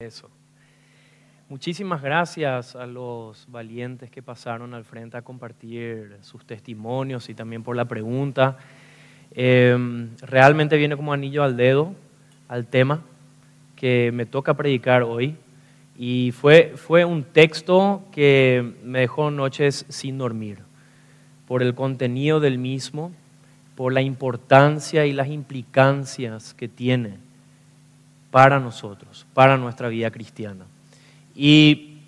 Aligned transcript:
Eso. 0.00 0.30
Muchísimas 1.48 2.00
gracias 2.00 2.76
a 2.76 2.86
los 2.86 3.48
valientes 3.50 4.12
que 4.12 4.22
pasaron 4.22 4.72
al 4.72 4.84
frente 4.84 5.16
a 5.16 5.22
compartir 5.22 6.18
sus 6.20 6.46
testimonios 6.46 7.28
y 7.28 7.34
también 7.34 7.64
por 7.64 7.74
la 7.74 7.86
pregunta. 7.86 8.58
Em, 9.32 10.10
realmente 10.20 10.76
viene 10.76 10.94
como 10.94 11.12
anillo 11.12 11.42
al 11.42 11.56
dedo 11.56 11.96
al 12.46 12.68
tema 12.68 13.02
que 13.74 14.12
me 14.12 14.24
toca 14.24 14.54
predicar 14.54 15.02
hoy. 15.02 15.34
Y 15.98 16.30
fue, 16.30 16.74
fue 16.76 17.04
un 17.04 17.24
texto 17.24 18.04
que 18.12 18.74
me 18.84 19.00
dejó 19.00 19.32
noches 19.32 19.84
sin 19.88 20.16
dormir 20.16 20.60
por 21.48 21.60
el 21.60 21.74
contenido 21.74 22.38
del 22.38 22.58
mismo, 22.58 23.10
por 23.74 23.92
la 23.92 24.02
importancia 24.02 25.06
y 25.06 25.12
las 25.12 25.26
implicancias 25.26 26.54
que 26.54 26.68
tiene 26.68 27.27
para 28.30 28.60
nosotros, 28.60 29.26
para 29.34 29.56
nuestra 29.56 29.88
vida 29.88 30.10
cristiana. 30.10 30.64
Y 31.34 31.98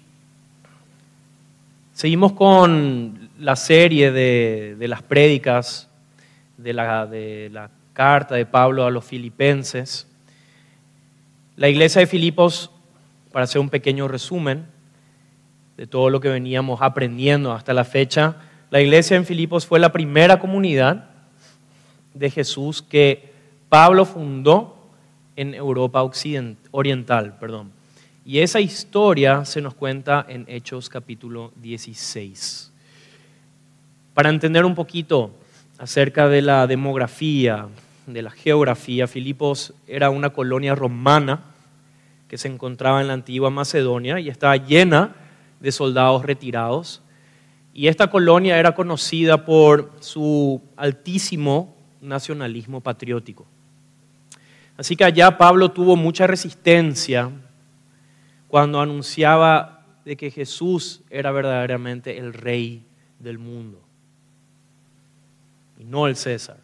seguimos 1.94 2.32
con 2.32 3.30
la 3.38 3.56
serie 3.56 4.10
de, 4.10 4.76
las 4.80 5.02
prédicas 5.02 5.88
de 6.58 6.72
la, 6.72 7.06
de 7.06 7.48
la 7.52 7.70
carta 7.92 8.34
de 8.34 8.46
Pablo 8.46 8.84
a 8.84 8.90
los 8.90 9.04
filipenses. 9.04 10.06
La 11.56 11.68
iglesia 11.68 12.00
de 12.00 12.06
Filipos, 12.06 12.70
para 13.32 13.44
hacer 13.44 13.60
un 13.60 13.70
pequeño 13.70 14.08
resumen 14.08 14.66
de 15.76 15.86
todo 15.86 16.10
lo 16.10 16.20
que 16.20 16.28
veníamos 16.28 16.82
aprendiendo 16.82 17.52
hasta 17.52 17.72
la 17.72 17.84
fecha, 17.84 18.36
la 18.70 18.80
iglesia 18.80 19.16
en 19.16 19.24
Filipos 19.24 19.66
fue 19.66 19.80
la 19.80 19.92
primera 19.92 20.38
comunidad 20.38 21.10
de 22.14 22.30
Jesús 22.30 22.82
que 22.82 23.32
Pablo 23.68 24.04
fundó 24.04 24.79
en 25.36 25.54
Europa 25.54 26.08
Oriental. 26.70 27.36
Perdón. 27.38 27.72
Y 28.24 28.40
esa 28.40 28.60
historia 28.60 29.44
se 29.44 29.60
nos 29.60 29.74
cuenta 29.74 30.24
en 30.28 30.44
Hechos 30.46 30.88
capítulo 30.88 31.52
16. 31.56 32.72
Para 34.14 34.28
entender 34.28 34.64
un 34.64 34.74
poquito 34.74 35.30
acerca 35.78 36.28
de 36.28 36.42
la 36.42 36.66
demografía, 36.66 37.68
de 38.06 38.22
la 38.22 38.30
geografía, 38.30 39.06
Filipos 39.06 39.72
era 39.86 40.10
una 40.10 40.30
colonia 40.30 40.74
romana 40.74 41.44
que 42.28 42.38
se 42.38 42.48
encontraba 42.48 43.00
en 43.00 43.08
la 43.08 43.14
antigua 43.14 43.50
Macedonia 43.50 44.20
y 44.20 44.28
estaba 44.28 44.56
llena 44.56 45.16
de 45.58 45.72
soldados 45.72 46.24
retirados. 46.24 47.02
Y 47.72 47.88
esta 47.88 48.10
colonia 48.10 48.58
era 48.58 48.74
conocida 48.74 49.44
por 49.44 49.90
su 50.00 50.60
altísimo 50.76 51.74
nacionalismo 52.00 52.80
patriótico. 52.80 53.46
Así 54.76 54.96
que 54.96 55.04
allá 55.04 55.36
Pablo 55.36 55.70
tuvo 55.70 55.96
mucha 55.96 56.26
resistencia 56.26 57.30
cuando 58.48 58.80
anunciaba 58.80 59.84
de 60.04 60.16
que 60.16 60.30
Jesús 60.30 61.02
era 61.10 61.30
verdaderamente 61.30 62.18
el 62.18 62.32
rey 62.32 62.84
del 63.18 63.38
mundo 63.38 63.80
y 65.78 65.84
no 65.84 66.06
el 66.06 66.16
César 66.16 66.58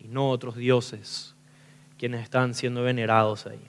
y 0.00 0.08
no 0.08 0.30
otros 0.30 0.56
dioses 0.56 1.34
quienes 1.98 2.22
están 2.22 2.54
siendo 2.54 2.82
venerados 2.82 3.46
ahí. 3.46 3.60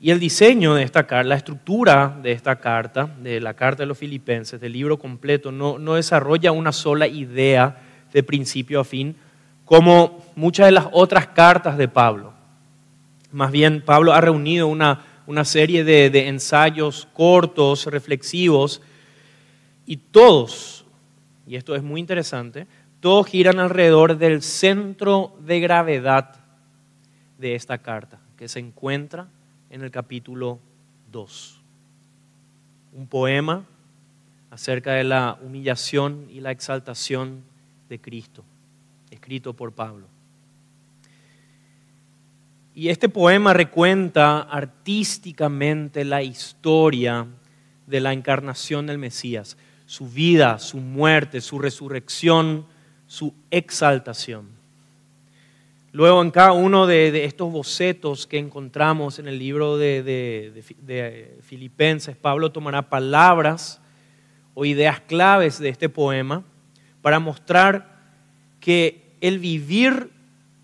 Y 0.00 0.10
el 0.10 0.20
diseño 0.20 0.74
de 0.74 0.82
esta 0.82 1.06
carta, 1.06 1.28
la 1.28 1.36
estructura 1.36 2.18
de 2.22 2.32
esta 2.32 2.56
carta, 2.56 3.08
de 3.22 3.40
la 3.40 3.54
carta 3.54 3.82
de 3.82 3.86
los 3.86 3.96
filipenses, 3.96 4.60
del 4.60 4.72
libro 4.72 4.98
completo, 4.98 5.50
no, 5.50 5.78
no 5.78 5.94
desarrolla 5.94 6.52
una 6.52 6.72
sola 6.72 7.06
idea 7.06 7.78
de 8.12 8.22
principio 8.22 8.80
a 8.80 8.84
fin, 8.84 9.16
como 9.64 10.22
muchas 10.34 10.66
de 10.66 10.72
las 10.72 10.88
otras 10.92 11.28
cartas 11.28 11.78
de 11.78 11.88
Pablo. 11.88 12.35
Más 13.36 13.52
bien, 13.52 13.82
Pablo 13.82 14.14
ha 14.14 14.20
reunido 14.22 14.66
una, 14.66 15.04
serie 15.44 15.84
de, 15.84 16.08
de 16.08 16.28
ensayos 16.28 17.06
cortos, 17.12 17.84
reflexivos, 17.84 18.80
y 19.84 19.98
todos, 19.98 20.86
y 21.46 21.56
esto 21.56 21.74
es 21.76 21.82
muy 21.82 22.00
interesante, 22.00 22.66
todos 23.00 23.26
giran 23.26 23.58
alrededor 23.58 24.16
del 24.16 24.40
centro 24.40 25.36
de 25.40 25.60
gravedad 25.60 26.36
de 27.36 27.54
esta 27.54 27.76
carta, 27.76 28.18
que 28.38 28.48
se 28.48 28.58
encuentra 28.58 29.28
en 29.68 29.82
el 29.82 29.90
capítulo 29.90 30.58
2. 31.12 31.60
Un 32.94 33.06
poema 33.06 33.66
acerca 34.50 34.92
de 34.92 35.04
la 35.04 35.38
humillación 35.42 36.26
y 36.30 36.40
la 36.40 36.52
exaltación 36.52 37.42
de 37.90 38.00
Cristo, 38.00 38.44
escrito 39.10 39.52
por 39.52 39.72
Pablo. 39.72 40.15
Y 42.78 42.90
este 42.90 43.08
poema 43.08 43.54
recuenta 43.54 44.40
artísticamente 44.40 46.04
la 46.04 46.22
historia 46.22 47.26
de 47.86 48.00
la 48.00 48.12
encarnación 48.12 48.86
del 48.86 48.98
Mesías, 48.98 49.56
su 49.86 50.10
vida, 50.10 50.58
su 50.58 50.76
muerte, 50.76 51.40
su 51.40 51.58
resurrección, 51.58 52.66
su 53.06 53.32
exaltación. 53.50 54.50
Luego 55.92 56.20
en 56.20 56.30
cada 56.30 56.52
uno 56.52 56.86
de, 56.86 57.24
estos 57.24 57.50
bocetos 57.50 58.26
que 58.26 58.36
encontramos 58.36 59.18
en 59.18 59.28
el 59.28 59.38
libro 59.38 59.78
de, 59.78 60.02
de 60.02 61.38
Filipenses, 61.40 62.14
Pablo 62.14 62.52
tomará 62.52 62.90
palabras 62.90 63.80
o 64.52 64.66
ideas 64.66 65.00
claves 65.00 65.58
de 65.58 65.70
este 65.70 65.88
poema 65.88 66.44
para 67.00 67.20
mostrar 67.20 68.02
que 68.60 69.16
el 69.22 69.38
vivir 69.38 70.10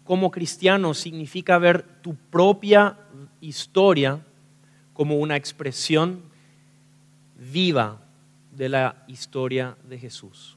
como 0.05 0.31
cristiano 0.31 0.95
significa 0.95 1.59
ver 1.59 1.83
tu 2.03 2.15
propia 2.15 2.99
historia 3.41 4.21
como 4.93 5.17
una 5.17 5.37
expresión 5.37 6.23
viva 7.37 8.01
de 8.51 8.69
la 8.69 9.05
historia 9.09 9.77
de 9.89 9.99
Jesús. 9.99 10.57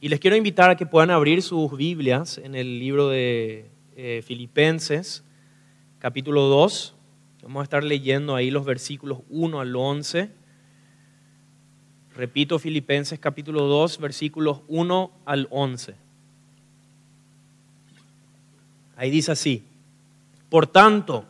Y 0.00 0.08
les 0.08 0.20
quiero 0.20 0.36
invitar 0.36 0.70
a 0.70 0.76
que 0.76 0.86
puedan 0.86 1.10
abrir 1.10 1.42
sus 1.42 1.76
Biblias 1.76 2.38
en 2.38 2.54
el 2.54 2.78
libro 2.78 3.08
de 3.08 3.70
eh, 3.96 4.22
Filipenses, 4.24 5.24
capítulo 5.98 6.42
2. 6.42 6.94
Vamos 7.42 7.60
a 7.60 7.64
estar 7.64 7.82
leyendo 7.82 8.34
ahí 8.34 8.50
los 8.50 8.64
versículos 8.64 9.20
1 9.30 9.60
al 9.60 9.74
11. 9.74 10.30
Repito, 12.14 12.58
Filipenses 12.58 13.18
capítulo 13.18 13.62
2, 13.64 13.98
versículos 13.98 14.62
1 14.68 15.10
al 15.24 15.48
11. 15.50 16.05
Ahí 18.96 19.10
dice 19.10 19.32
así, 19.32 19.62
por 20.48 20.66
tanto, 20.66 21.26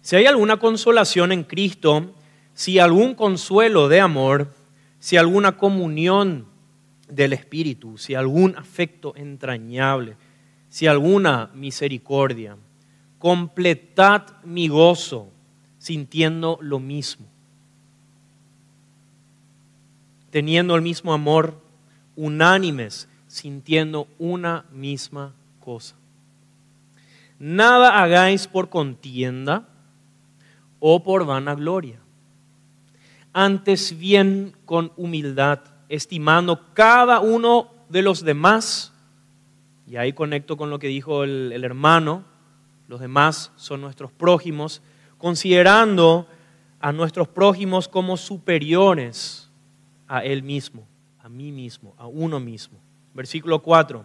si 0.00 0.16
hay 0.16 0.26
alguna 0.26 0.58
consolación 0.58 1.32
en 1.32 1.44
Cristo, 1.44 2.14
si 2.54 2.78
algún 2.78 3.14
consuelo 3.14 3.88
de 3.88 4.00
amor, 4.00 4.54
si 4.98 5.16
alguna 5.16 5.56
comunión 5.56 6.46
del 7.08 7.32
Espíritu, 7.32 7.98
si 7.98 8.14
algún 8.14 8.56
afecto 8.56 9.14
entrañable, 9.16 10.16
si 10.68 10.86
alguna 10.86 11.50
misericordia, 11.54 12.56
completad 13.18 14.22
mi 14.44 14.68
gozo 14.68 15.28
sintiendo 15.78 16.58
lo 16.60 16.80
mismo, 16.80 17.26
teniendo 20.30 20.74
el 20.74 20.82
mismo 20.82 21.12
amor, 21.12 21.60
unánimes, 22.16 23.08
sintiendo 23.26 24.08
una 24.18 24.64
misma 24.72 25.34
cosa. 25.60 25.96
Nada 27.38 28.02
hagáis 28.02 28.48
por 28.48 28.68
contienda 28.68 29.68
o 30.80 31.02
por 31.02 31.24
vanagloria. 31.24 32.00
Antes 33.32 33.96
bien 33.96 34.56
con 34.64 34.92
humildad, 34.96 35.60
estimando 35.88 36.74
cada 36.74 37.20
uno 37.20 37.70
de 37.88 38.02
los 38.02 38.24
demás, 38.24 38.92
y 39.86 39.96
ahí 39.96 40.12
conecto 40.12 40.56
con 40.56 40.70
lo 40.70 40.78
que 40.78 40.88
dijo 40.88 41.24
el, 41.24 41.64
hermano, 41.64 42.24
los 42.88 43.00
demás 43.00 43.52
son 43.56 43.80
nuestros 43.80 44.10
prójimos, 44.12 44.82
considerando 45.16 46.26
a 46.80 46.92
nuestros 46.92 47.28
prójimos 47.28 47.88
como 47.88 48.16
superiores 48.16 49.50
a 50.06 50.24
él 50.24 50.42
mismo, 50.42 50.86
a 51.22 51.28
mí 51.28 51.52
mismo, 51.52 51.94
a 51.98 52.06
uno 52.06 52.40
mismo. 52.40 52.78
Versículo 53.14 53.60
4. 53.62 54.04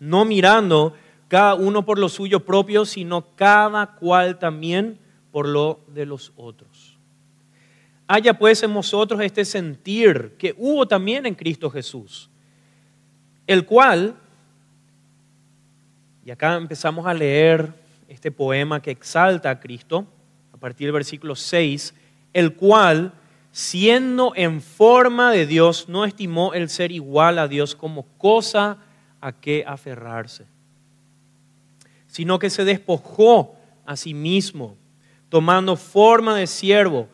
No 0.00 0.24
mirando 0.24 0.94
cada 1.28 1.54
uno 1.54 1.84
por 1.84 1.98
lo 1.98 2.08
suyo 2.08 2.44
propio, 2.44 2.84
sino 2.84 3.34
cada 3.34 3.94
cual 3.96 4.38
también 4.38 4.98
por 5.32 5.48
lo 5.48 5.80
de 5.88 6.06
los 6.06 6.32
otros. 6.36 6.98
Haya 8.06 8.38
pues 8.38 8.62
en 8.62 8.72
vosotros 8.72 9.20
este 9.20 9.44
sentir 9.44 10.36
que 10.38 10.54
hubo 10.56 10.86
también 10.86 11.26
en 11.26 11.34
Cristo 11.34 11.68
Jesús, 11.70 12.30
el 13.46 13.66
cual, 13.66 14.14
y 16.24 16.30
acá 16.30 16.54
empezamos 16.54 17.06
a 17.06 17.14
leer 17.14 17.74
este 18.08 18.30
poema 18.30 18.80
que 18.80 18.92
exalta 18.92 19.50
a 19.50 19.58
Cristo, 19.58 20.06
a 20.52 20.56
partir 20.56 20.86
del 20.86 20.92
versículo 20.92 21.34
6, 21.34 21.92
el 22.32 22.54
cual, 22.54 23.12
siendo 23.50 24.32
en 24.36 24.60
forma 24.60 25.32
de 25.32 25.46
Dios, 25.46 25.88
no 25.88 26.04
estimó 26.04 26.54
el 26.54 26.68
ser 26.68 26.92
igual 26.92 27.40
a 27.40 27.48
Dios 27.48 27.74
como 27.74 28.04
cosa 28.18 28.78
a 29.20 29.32
que 29.32 29.64
aferrarse 29.66 30.55
sino 32.16 32.38
que 32.38 32.48
se 32.48 32.64
despojó 32.64 33.56
a 33.84 33.94
sí 33.94 34.14
mismo, 34.14 34.78
tomando 35.28 35.76
forma 35.76 36.34
de 36.34 36.46
siervo, 36.46 37.08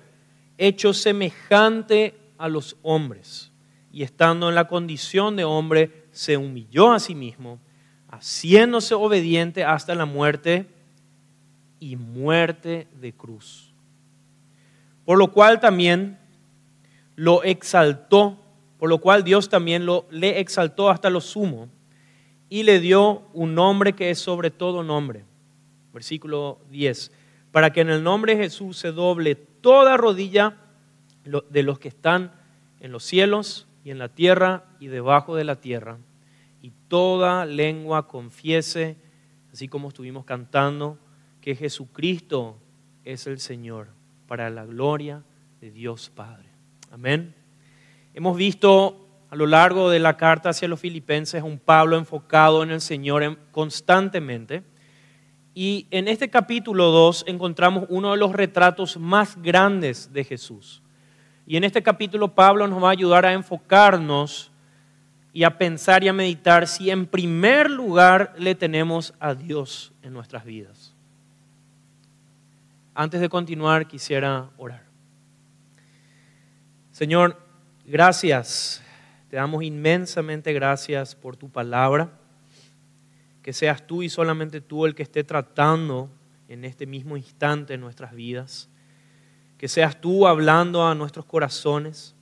hecho 0.59 0.95
semejante 0.95 2.15
a 2.39 2.49
los 2.49 2.77
hombres, 2.83 3.51
y 3.91 4.05
estando 4.05 4.49
en 4.49 4.55
la 4.55 4.69
condición 4.69 5.35
de 5.35 5.43
hombre, 5.43 6.07
se 6.13 6.37
humilló 6.37 6.93
a 6.93 7.01
sí 7.01 7.17
mismo, 7.17 7.59
haciéndose 8.13 8.95
obediente 8.95 9.65
hasta 9.65 9.97
la 9.97 10.07
muerte 10.07 10.69
y 11.81 11.97
muerte 11.97 12.87
de 13.01 13.13
cruz. 13.13 13.75
Por 15.05 15.19
lo 15.19 15.33
cual 15.33 15.59
también 15.59 16.17
lo 17.17 17.43
exaltó, 17.43 18.39
por 18.79 18.89
lo 18.89 18.99
cual 18.99 19.25
Dios 19.25 19.49
también 19.49 19.85
lo, 19.85 20.07
le 20.13 20.39
exaltó 20.39 20.91
hasta 20.91 21.11
lo 21.11 21.21
sumo 21.21 21.69
y 22.53 22.65
le 22.65 22.81
dio 22.81 23.23
un 23.33 23.55
nombre 23.55 23.95
que 23.95 24.11
es 24.11 24.19
sobre 24.19 24.51
todo 24.51 24.83
nombre. 24.83 25.25
Versículo 25.91 26.59
10. 26.71 27.11
Para 27.51 27.73
que 27.73 27.81
en 27.81 27.89
el 27.89 28.03
nombre 28.03 28.37
de 28.37 28.43
Jesús 28.43 28.77
se 28.77 28.93
doble 28.93 29.37
toda 29.37 29.97
rodilla 29.97 30.59
de 31.25 31.63
los 31.63 31.79
que 31.79 31.89
están 31.89 32.31
en 32.81 32.93
los 32.93 33.05
cielos 33.05 33.67
y 33.85 33.91
en 33.91 33.99
la 33.99 34.11
tierra 34.11 34.67
y 34.81 34.89
debajo 34.89 35.35
de 35.35 35.45
la 35.45 35.63
tierra, 35.63 35.97
y 36.61 36.73
toda 36.89 37.47
lengua 37.47 38.07
confiese, 38.07 38.99
así 39.51 39.67
como 39.67 39.89
estuvimos 39.89 40.27
cantando, 40.27 40.99
que 41.41 41.57
Jesucristo 41.57 42.59
es 43.03 43.27
el 43.27 43.41
Señor, 43.41 43.89
para 44.27 44.51
la 44.51 44.67
gloria 44.67 45.23
de 45.63 45.71
Dios 45.71 46.11
Padre. 46.15 46.51
Amén. 46.91 47.35
Hemos 48.13 48.37
visto 48.37 49.02
a 49.33 49.35
lo 49.35 49.47
largo 49.47 49.89
de 49.89 49.99
la 49.99 50.19
carta 50.19 50.51
hacia 50.51 50.69
los 50.69 50.79
filipenses, 50.79 51.43
un 51.43 51.59
Pablo 51.59 51.97
enfocado 51.97 52.63
en 52.63 52.71
el 52.71 52.83
Señor 52.83 53.39
constantemente. 53.51 54.63
Y 55.55 55.87
en 55.91 56.07
este 56.07 56.29
capítulo 56.29 56.91
2 56.91 57.25
encontramos 57.27 57.87
uno 57.89 58.11
de 58.11 58.19
los 58.19 58.33
retratos 58.33 58.99
más 58.99 59.41
grandes 59.41 60.13
de 60.13 60.25
Jesús. 60.25 60.83
Y 61.47 61.57
en 61.57 61.65
este 61.65 61.83
capítulo 61.83 62.35
Pablo 62.35 62.69
nos 62.69 62.83
va 62.83 62.89
a 62.89 62.93
ayudar 62.93 63.25
a 63.25 63.33
enfocarnos 63.33 64.53
y 65.33 65.45
a 65.45 65.57
pensar 65.57 66.05
y 66.05 66.09
a 66.09 66.13
meditar 66.13 66.69
si 66.69 66.91
en 66.91 67.07
primer 67.07 67.71
lugar 67.71 68.35
le 68.37 68.55
tenemos 68.55 69.15
a 69.19 69.35
Dios 69.35 69.95
en 70.03 70.13
nuestras 70.13 70.45
vidas. 70.45 70.95
Antes 72.95 73.23
de 73.23 73.31
continuar 73.31 73.89
quisiera 73.89 74.51
orar. 74.59 74.85
Señor, 76.91 77.41
gracias 77.87 78.82
te 79.33 79.39
damos 79.39 79.63
inmensamente 79.63 80.53
gracias 80.53 81.15
por 81.15 81.39
tu 81.39 81.49
palabra. 81.49 82.11
Que 83.43 83.55
seas 83.55 83.87
tú 83.87 84.03
y 84.03 84.11
solamente 84.11 84.61
tú 84.61 84.85
el 84.85 84.95
que 84.95 85.03
esté 85.03 85.25
tratando 85.25 86.11
en 86.49 86.67
este 86.67 86.85
mismo 86.85 87.17
instante 87.17 87.73
en 87.73 87.81
nuestras 87.81 88.15
vidas. 88.15 88.69
Que 89.57 89.69
seas 89.69 89.99
tú 89.99 90.27
hablando 90.27 90.87
a 90.87 90.95
nuestros 90.95 91.25
corazones. 91.25 92.15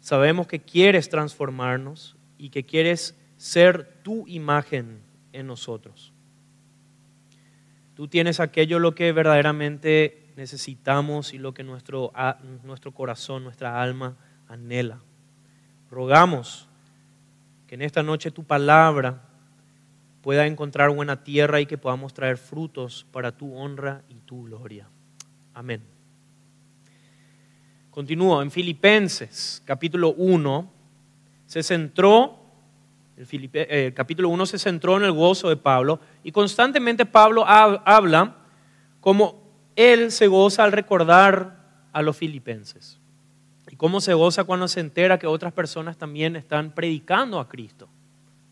Sabemos 0.00 0.46
que 0.46 0.60
quieres 0.60 1.08
transformarnos 1.08 2.14
y 2.36 2.50
que 2.50 2.66
quieres 2.66 3.18
ser 3.38 4.02
tu 4.02 4.26
imagen 4.28 5.00
en 5.32 5.46
nosotros. 5.46 6.12
Tú 7.94 8.06
tienes 8.06 8.38
aquello 8.38 8.80
lo 8.80 8.94
que 8.94 9.12
verdaderamente 9.12 10.34
necesitamos 10.36 11.32
y 11.32 11.38
lo 11.38 11.54
que 11.54 11.64
nuestro, 11.64 12.12
nuestro 12.64 12.92
corazón, 12.92 13.44
nuestra 13.44 13.80
alma 13.80 14.18
anhela. 14.46 15.00
Rogamos 15.90 16.68
que 17.66 17.74
en 17.74 17.82
esta 17.82 18.02
noche 18.02 18.30
tu 18.30 18.44
palabra 18.44 19.22
pueda 20.22 20.46
encontrar 20.46 20.90
buena 20.90 21.22
tierra 21.22 21.60
y 21.60 21.66
que 21.66 21.78
podamos 21.78 22.12
traer 22.12 22.36
frutos 22.36 23.06
para 23.12 23.36
tu 23.36 23.54
honra 23.56 24.02
y 24.08 24.14
tu 24.16 24.44
gloria. 24.44 24.88
Amén. 25.54 25.82
Continúo 27.90 28.42
en 28.42 28.50
Filipenses, 28.50 29.62
capítulo 29.64 30.12
1, 30.14 30.70
se 31.46 31.62
centró, 31.62 32.40
el, 33.16 33.50
eh, 33.52 33.92
capítulo 33.94 34.28
1 34.28 34.46
se 34.46 34.58
centró 34.58 34.96
en 34.96 35.04
el 35.04 35.12
gozo 35.12 35.48
de 35.48 35.56
Pablo 35.56 36.00
y 36.22 36.32
constantemente 36.32 37.06
Pablo 37.06 37.44
habla 37.46 38.36
como 39.00 39.46
él 39.76 40.10
se 40.10 40.26
goza 40.26 40.64
al 40.64 40.72
recordar 40.72 41.88
a 41.92 42.02
los 42.02 42.16
filipenses. 42.16 43.00
Cómo 43.76 44.00
se 44.00 44.14
goza 44.14 44.44
cuando 44.44 44.68
se 44.68 44.80
entera 44.80 45.18
que 45.18 45.26
otras 45.26 45.52
personas 45.52 45.96
también 45.96 46.36
están 46.36 46.72
predicando 46.72 47.38
a 47.40 47.48
Cristo. 47.48 47.88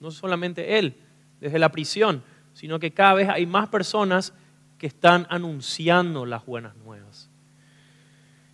No 0.01 0.11
solamente 0.11 0.79
Él, 0.79 0.97
desde 1.41 1.59
la 1.59 1.71
prisión, 1.71 2.23
sino 2.53 2.79
que 2.79 2.93
cada 2.93 3.15
vez 3.15 3.29
hay 3.29 3.47
más 3.47 3.69
personas 3.69 4.33
que 4.79 4.87
están 4.87 5.27
anunciando 5.31 6.27
las 6.27 6.45
buenas 6.45 6.77
nuevas. 6.77 7.31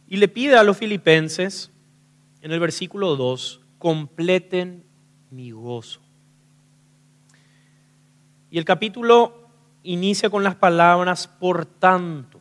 Y 0.08 0.16
le 0.16 0.28
pide 0.28 0.56
a 0.56 0.64
los 0.64 0.76
filipenses, 0.76 1.70
en 2.42 2.52
el 2.52 2.60
versículo 2.60 3.16
2, 3.16 3.60
completen 3.78 4.84
mi 5.30 5.52
gozo. 5.52 6.00
Y 8.50 8.58
el 8.58 8.64
capítulo 8.64 9.48
inicia 9.82 10.30
con 10.30 10.42
las 10.42 10.56
palabras, 10.56 11.28
por 11.28 11.64
tanto. 11.64 12.39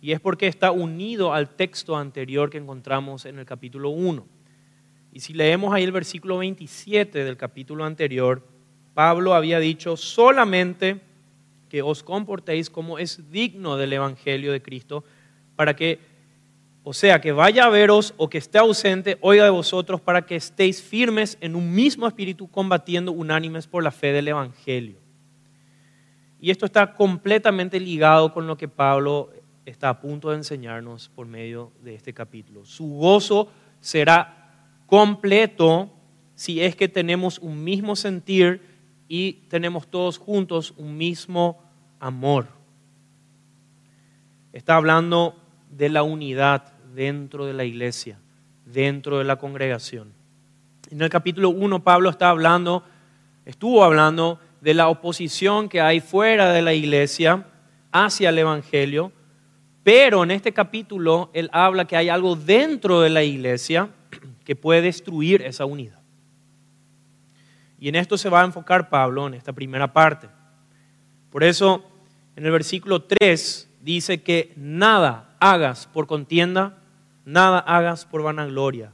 Y 0.00 0.12
es 0.12 0.20
porque 0.20 0.46
está 0.46 0.70
unido 0.70 1.32
al 1.32 1.50
texto 1.50 1.96
anterior 1.96 2.50
que 2.50 2.58
encontramos 2.58 3.24
en 3.26 3.38
el 3.38 3.44
capítulo 3.44 3.90
1. 3.90 4.26
Y 5.12 5.20
si 5.20 5.32
leemos 5.32 5.74
ahí 5.74 5.84
el 5.84 5.92
versículo 5.92 6.38
27 6.38 7.24
del 7.24 7.36
capítulo 7.36 7.84
anterior, 7.84 8.46
Pablo 8.94 9.34
había 9.34 9.58
dicho 9.58 9.96
solamente 9.96 11.00
que 11.68 11.82
os 11.82 12.02
comportéis 12.02 12.70
como 12.70 12.98
es 12.98 13.30
digno 13.30 13.76
del 13.76 13.92
Evangelio 13.92 14.52
de 14.52 14.62
Cristo, 14.62 15.04
para 15.56 15.74
que, 15.74 15.98
o 16.82 16.92
sea, 16.92 17.20
que 17.20 17.32
vaya 17.32 17.64
a 17.64 17.68
veros 17.68 18.14
o 18.16 18.30
que 18.30 18.38
esté 18.38 18.58
ausente, 18.58 19.18
oiga 19.20 19.44
de 19.44 19.50
vosotros, 19.50 20.00
para 20.00 20.24
que 20.24 20.36
estéis 20.36 20.82
firmes 20.82 21.36
en 21.40 21.56
un 21.56 21.74
mismo 21.74 22.06
espíritu, 22.06 22.48
combatiendo 22.48 23.12
unánimes 23.12 23.66
por 23.66 23.82
la 23.82 23.90
fe 23.90 24.12
del 24.12 24.28
Evangelio. 24.28 24.98
Y 26.40 26.50
esto 26.50 26.66
está 26.66 26.94
completamente 26.94 27.80
ligado 27.80 28.32
con 28.32 28.46
lo 28.46 28.56
que 28.56 28.68
Pablo 28.68 29.30
está 29.68 29.90
a 29.90 30.00
punto 30.00 30.30
de 30.30 30.36
enseñarnos 30.36 31.10
por 31.10 31.26
medio 31.26 31.72
de 31.82 31.94
este 31.94 32.14
capítulo. 32.14 32.64
Su 32.64 32.88
gozo 32.88 33.50
será 33.80 34.54
completo 34.86 35.90
si 36.34 36.62
es 36.62 36.74
que 36.74 36.88
tenemos 36.88 37.38
un 37.38 37.62
mismo 37.62 37.94
sentir 37.94 38.62
y 39.08 39.34
tenemos 39.48 39.86
todos 39.88 40.18
juntos 40.18 40.72
un 40.76 40.96
mismo 40.96 41.62
amor. 42.00 42.48
Está 44.52 44.76
hablando 44.76 45.36
de 45.70 45.90
la 45.90 46.02
unidad 46.02 46.72
dentro 46.94 47.44
de 47.44 47.52
la 47.52 47.64
iglesia, 47.64 48.18
dentro 48.64 49.18
de 49.18 49.24
la 49.24 49.36
congregación. 49.36 50.12
En 50.90 51.02
el 51.02 51.10
capítulo 51.10 51.50
1 51.50 51.84
Pablo 51.84 52.08
está 52.08 52.30
hablando, 52.30 52.84
estuvo 53.44 53.84
hablando 53.84 54.40
de 54.62 54.72
la 54.72 54.88
oposición 54.88 55.68
que 55.68 55.82
hay 55.82 56.00
fuera 56.00 56.52
de 56.52 56.62
la 56.62 56.72
iglesia 56.72 57.46
hacia 57.92 58.30
el 58.30 58.38
Evangelio, 58.38 59.12
pero 59.88 60.22
en 60.22 60.30
este 60.30 60.52
capítulo 60.52 61.30
él 61.32 61.48
habla 61.50 61.86
que 61.86 61.96
hay 61.96 62.10
algo 62.10 62.36
dentro 62.36 63.00
de 63.00 63.08
la 63.08 63.22
iglesia 63.22 63.88
que 64.44 64.54
puede 64.54 64.82
destruir 64.82 65.40
esa 65.40 65.64
unidad. 65.64 65.98
Y 67.80 67.88
en 67.88 67.94
esto 67.94 68.18
se 68.18 68.28
va 68.28 68.42
a 68.42 68.44
enfocar 68.44 68.90
Pablo 68.90 69.26
en 69.26 69.32
esta 69.32 69.54
primera 69.54 69.90
parte. 69.90 70.28
Por 71.30 71.42
eso 71.42 71.90
en 72.36 72.44
el 72.44 72.52
versículo 72.52 73.04
3 73.04 73.76
dice 73.80 74.22
que 74.22 74.52
nada 74.56 75.34
hagas 75.40 75.86
por 75.86 76.06
contienda, 76.06 76.82
nada 77.24 77.58
hagas 77.58 78.04
por 78.04 78.22
vanagloria. 78.22 78.92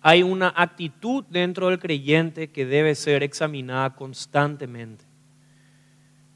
Hay 0.00 0.22
una 0.22 0.50
actitud 0.56 1.24
dentro 1.28 1.68
del 1.68 1.78
creyente 1.78 2.50
que 2.50 2.64
debe 2.64 2.94
ser 2.94 3.22
examinada 3.22 3.94
constantemente. 3.96 5.04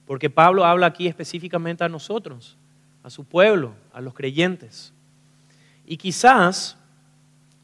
Porque 0.05 0.29
Pablo 0.29 0.67
habla 0.67 0.89
aquí 0.89 1.09
específicamente 1.09 1.83
a 1.83 1.89
nosotros 1.89 2.59
a 3.07 3.11
su 3.11 3.25
pueblo, 3.25 3.73
a 3.93 4.01
los 4.01 4.15
creyentes. 4.15 4.93
Y 5.87 5.97
quizás, 5.97 6.77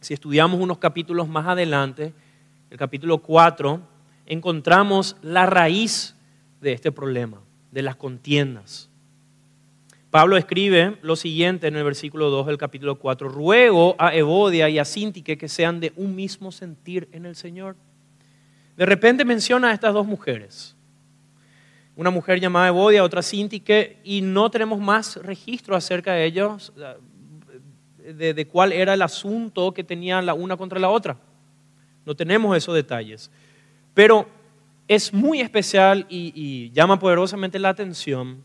si 0.01 0.15
estudiamos 0.15 0.61
unos 0.61 0.79
capítulos 0.79 1.29
más 1.29 1.49
adelante, 1.49 2.15
el 2.71 2.79
capítulo 2.79 3.19
4, 3.19 3.81
encontramos 4.27 5.17
la 5.21 5.47
raíz 5.47 6.15
de 6.61 6.73
este 6.73 6.93
problema, 6.93 7.41
de 7.73 7.83
las 7.83 7.97
contiendas. 7.97 8.89
Pablo 10.13 10.37
escribe 10.37 10.99
lo 11.03 11.17
siguiente 11.17 11.67
en 11.67 11.75
el 11.75 11.83
versículo 11.83 12.31
2 12.31 12.47
del 12.47 12.57
capítulo 12.57 13.01
4, 13.01 13.29
ruego 13.29 13.97
a 13.99 14.15
Evodia 14.15 14.69
y 14.69 14.79
a 14.79 14.85
Sintique 14.85 15.37
que 15.37 15.49
sean 15.49 15.81
de 15.81 15.93
un 15.97 16.15
mismo 16.15 16.53
sentir 16.53 17.09
en 17.11 17.27
el 17.27 17.35
Señor. 17.35 17.75
De 18.77 18.87
repente 18.87 19.25
menciona 19.25 19.71
a 19.71 19.75
estas 19.75 19.93
dos 19.93 20.07
mujeres, 20.07 20.77
una 21.97 22.11
mujer 22.11 22.41
llamada 22.41 22.69
Evodia, 22.69 23.05
otra 23.05 23.23
Sintique, 23.23 23.99
y 24.05 24.23
no 24.23 24.51
tenemos 24.51 24.81
más 24.81 25.17
registro 25.17 25.77
acerca 25.77 26.13
de 26.15 26.25
ellos, 26.25 26.73
de, 27.99 28.47
cuál 28.47 28.73
era 28.73 28.95
el 28.95 29.03
asunto 29.03 29.73
que 29.73 29.85
tenían 29.85 30.27
la 30.27 30.35
una 30.35 30.57
contra 30.57 30.79
la 30.79 30.89
otra. 30.89 31.17
No 32.05 32.15
tenemos 32.15 32.57
esos 32.57 32.75
detalles. 32.75 33.31
Pero 33.95 34.27
es 34.89 35.13
muy 35.13 35.41
especial 35.41 36.07
y, 36.09 36.33
y 36.35 36.71
llama 36.71 36.99
poderosamente 36.99 37.59
la 37.59 37.69
atención 37.69 38.43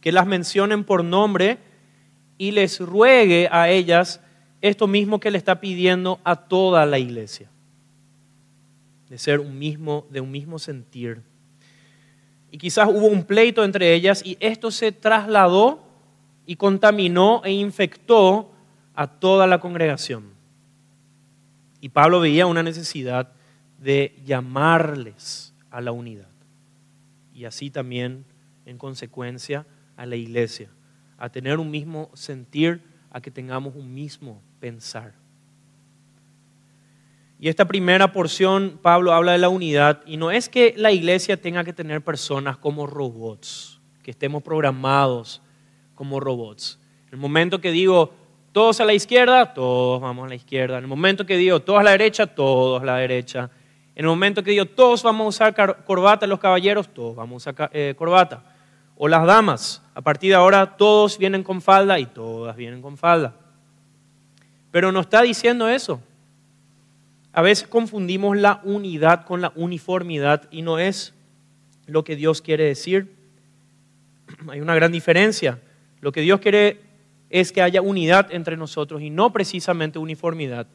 que 0.00 0.12
las 0.12 0.26
mencionen 0.26 0.84
por 0.84 1.02
nombre 1.02 1.58
y 2.38 2.50
les 2.50 2.80
ruegue 2.80 3.48
a 3.50 3.70
ellas 3.70 4.20
esto 4.60 4.86
mismo 4.86 5.20
que 5.20 5.30
le 5.30 5.38
está 5.38 5.60
pidiendo 5.60 6.20
a 6.24 6.36
toda 6.36 6.86
la 6.86 6.98
iglesia, 6.98 7.50
de 9.08 9.18
ser 9.18 9.40
un 9.40 9.58
mismo, 9.58 10.06
de 10.10 10.20
un 10.20 10.30
mismo 10.30 10.58
sentir. 10.58 11.22
Y 12.50 12.58
quizás 12.58 12.88
hubo 12.88 13.06
un 13.06 13.24
pleito 13.24 13.64
entre 13.64 13.92
ellas 13.94 14.22
y 14.24 14.36
esto 14.40 14.70
se 14.70 14.92
trasladó 14.92 15.84
y 16.46 16.56
contaminó 16.56 17.42
e 17.44 17.52
infectó 17.52 18.52
a 18.94 19.06
toda 19.06 19.46
la 19.46 19.60
congregación. 19.60 20.34
Y 21.80 21.90
Pablo 21.90 22.20
veía 22.20 22.46
una 22.46 22.62
necesidad 22.62 23.32
de 23.78 24.16
llamarles 24.24 25.54
a 25.70 25.80
la 25.80 25.92
unidad. 25.92 26.28
Y 27.34 27.44
así 27.44 27.70
también, 27.70 28.24
en 28.64 28.78
consecuencia, 28.78 29.66
a 29.96 30.06
la 30.06 30.16
iglesia, 30.16 30.70
a 31.18 31.28
tener 31.28 31.58
un 31.58 31.70
mismo 31.70 32.10
sentir, 32.14 32.82
a 33.10 33.20
que 33.20 33.30
tengamos 33.30 33.74
un 33.76 33.92
mismo 33.92 34.40
pensar. 34.60 35.12
Y 37.38 37.48
esta 37.48 37.66
primera 37.66 38.12
porción, 38.12 38.78
Pablo 38.80 39.12
habla 39.12 39.32
de 39.32 39.38
la 39.38 39.50
unidad, 39.50 40.00
y 40.06 40.16
no 40.16 40.30
es 40.30 40.48
que 40.48 40.74
la 40.76 40.90
iglesia 40.90 41.40
tenga 41.40 41.64
que 41.64 41.72
tener 41.72 42.02
personas 42.02 42.56
como 42.56 42.86
robots, 42.86 43.80
que 44.02 44.10
estemos 44.10 44.42
programados 44.42 45.42
como 45.94 46.18
robots. 46.18 46.78
En 47.08 47.14
el 47.14 47.18
momento 47.18 47.60
que 47.60 47.70
digo 47.70 48.12
todos 48.52 48.80
a 48.80 48.86
la 48.86 48.94
izquierda, 48.94 49.52
todos 49.52 50.00
vamos 50.00 50.24
a 50.24 50.28
la 50.30 50.34
izquierda. 50.34 50.78
En 50.78 50.84
el 50.84 50.88
momento 50.88 51.26
que 51.26 51.36
digo 51.36 51.60
todos 51.60 51.80
a 51.80 51.82
la 51.82 51.90
derecha, 51.90 52.26
todos 52.26 52.80
a 52.80 52.86
la 52.86 52.96
derecha. 52.96 53.50
En 53.94 54.04
el 54.04 54.08
momento 54.08 54.42
que 54.42 54.52
digo 54.52 54.64
todos 54.64 55.02
vamos 55.02 55.26
a 55.26 55.28
usar 55.28 55.84
corbata, 55.84 56.26
los 56.26 56.38
caballeros, 56.38 56.88
todos 56.88 57.16
vamos 57.16 57.46
a 57.46 57.50
usar 57.50 57.70
eh, 57.74 57.94
corbata. 57.98 58.42
O 58.96 59.08
las 59.08 59.26
damas, 59.26 59.82
a 59.94 60.00
partir 60.00 60.30
de 60.30 60.36
ahora 60.36 60.76
todos 60.76 61.18
vienen 61.18 61.42
con 61.42 61.60
falda 61.60 61.98
y 61.98 62.06
todas 62.06 62.56
vienen 62.56 62.80
con 62.80 62.96
falda. 62.96 63.34
Pero 64.70 64.90
no 64.90 65.00
está 65.00 65.20
diciendo 65.20 65.68
eso. 65.68 66.00
A 67.36 67.42
veces 67.42 67.68
confundimos 67.68 68.34
la 68.34 68.62
unidad 68.64 69.26
con 69.26 69.42
la 69.42 69.52
uniformidad 69.56 70.48
y 70.50 70.62
no 70.62 70.78
es 70.78 71.12
lo 71.84 72.02
que 72.02 72.16
Dios 72.16 72.40
quiere 72.40 72.64
decir. 72.64 73.14
Hay 74.48 74.62
una 74.62 74.74
gran 74.74 74.90
diferencia. 74.90 75.60
Lo 76.00 76.12
que 76.12 76.22
Dios 76.22 76.40
quiere 76.40 76.80
es 77.28 77.52
que 77.52 77.60
haya 77.60 77.82
unidad 77.82 78.32
entre 78.32 78.56
nosotros 78.56 79.02
y 79.02 79.10
no 79.10 79.34
precisamente 79.34 79.98
uniformidad, 79.98 80.66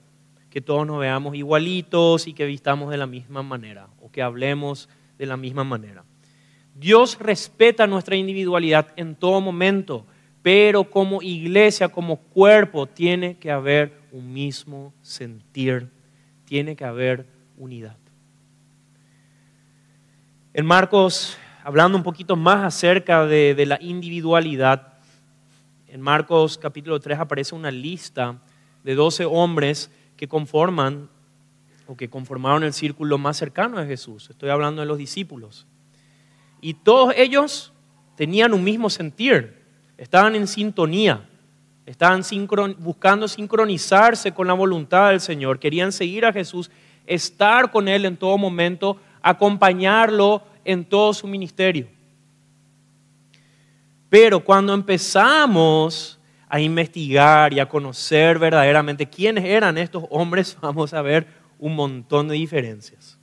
que 0.52 0.62
todos 0.62 0.86
nos 0.86 1.00
veamos 1.00 1.34
igualitos 1.34 2.28
y 2.28 2.34
que 2.34 2.46
vistamos 2.46 2.92
de 2.92 2.98
la 2.98 3.08
misma 3.08 3.42
manera 3.42 3.88
o 4.00 4.12
que 4.12 4.22
hablemos 4.22 4.88
de 5.18 5.26
la 5.26 5.38
misma 5.38 5.64
manera. 5.64 6.04
Dios 6.76 7.18
respeta 7.20 7.88
nuestra 7.88 8.16
individualidad 8.16 8.90
en 8.98 9.16
todo 9.16 9.42
momento, 9.42 10.06
pero 10.44 10.84
como 10.84 11.24
iglesia, 11.24 11.90
como 11.90 12.18
cuerpo, 12.18 12.86
tiene 12.86 13.38
que 13.38 13.50
haber 13.50 13.94
un 14.12 14.32
mismo 14.32 14.94
sentir 15.02 15.90
tiene 16.52 16.76
que 16.76 16.84
haber 16.84 17.26
unidad. 17.56 17.96
En 20.54 20.66
Marcos, 20.66 21.38
hablando 21.64 21.98
un 21.98 22.04
poquito 22.04 22.36
más 22.36 22.66
acerca 22.66 23.26
de, 23.26 23.66
la 23.66 23.78
individualidad, 23.80 24.96
en 25.88 26.02
Marcos 26.02 26.58
capítulo 26.58 27.00
3 27.00 27.20
aparece 27.20 27.56
una 27.56 27.72
lista 27.72 28.42
de 28.84 28.96
12 28.96 29.24
hombres 29.24 29.92
que 30.18 30.28
conforman 30.28 31.10
o 31.88 31.96
que 31.96 32.10
conformaron 32.10 32.66
el 32.66 32.74
círculo 32.74 33.18
más 33.18 33.38
cercano 33.38 33.80
de 33.80 33.88
Jesús. 33.88 34.30
Estoy 34.30 34.50
hablando 34.50 34.82
de 34.82 34.88
los 34.88 34.98
discípulos. 34.98 35.66
Y 36.60 36.74
todos 36.74 37.14
ellos 37.16 37.72
tenían 38.18 38.54
un 38.54 38.66
mismo 38.66 38.90
sentir, 38.90 39.64
estaban 39.98 40.36
en 40.36 40.48
sintonía. 40.48 41.30
Estaban 41.86 42.22
buscando 42.78 43.28
sincronizarse 43.28 44.32
con 44.32 44.48
la 44.48 44.54
voluntad 44.54 45.10
del 45.10 45.20
Señor, 45.20 45.60
querían 45.60 45.92
seguir 45.92 46.26
a 46.26 46.34
Jesús, 46.34 46.70
estar 47.08 47.72
con 47.72 47.88
Él 47.88 48.06
en 48.06 48.18
todo 48.18 48.38
momento, 48.38 48.98
acompañarlo 49.22 50.44
en 50.64 50.86
todo 50.86 51.14
su 51.14 51.28
ministerio. 51.28 51.88
Pero 54.10 54.44
cuando 54.44 54.74
empezamos 54.74 56.20
a 56.48 56.60
investigar 56.60 57.54
y 57.54 57.62
a 57.62 57.70
conocer 57.70 58.38
verdaderamente 58.38 59.10
quiénes 59.10 59.46
eran 59.46 59.78
estos 59.78 60.04
hombres, 60.10 60.58
vamos 60.62 60.94
a 60.94 61.02
ver 61.02 61.26
un 61.58 61.76
montón 61.76 62.28
de 62.28 62.36
diferencias. 62.36 63.18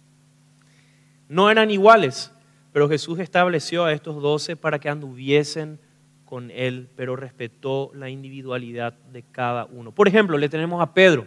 No 1.29 1.51
eran 1.51 1.71
iguales, 1.71 2.33
pero 2.73 2.89
Jesús 2.89 3.19
estableció 3.19 3.85
a 3.85 3.93
estos 3.93 4.23
doce 4.23 4.57
para 4.57 4.79
que 4.79 4.89
anduviesen 4.89 5.79
con 6.29 6.51
él, 6.51 6.91
pero 6.95 7.17
respetó 7.17 7.91
la 7.95 8.11
individualidad 8.11 8.93
de 8.93 9.23
cada 9.23 9.65
uno. 9.65 9.93
Por 9.93 10.09
ejemplo, 10.09 10.37
le 10.37 10.51
tenemos 10.51 10.83
a 10.83 10.93
Pedro, 10.93 11.27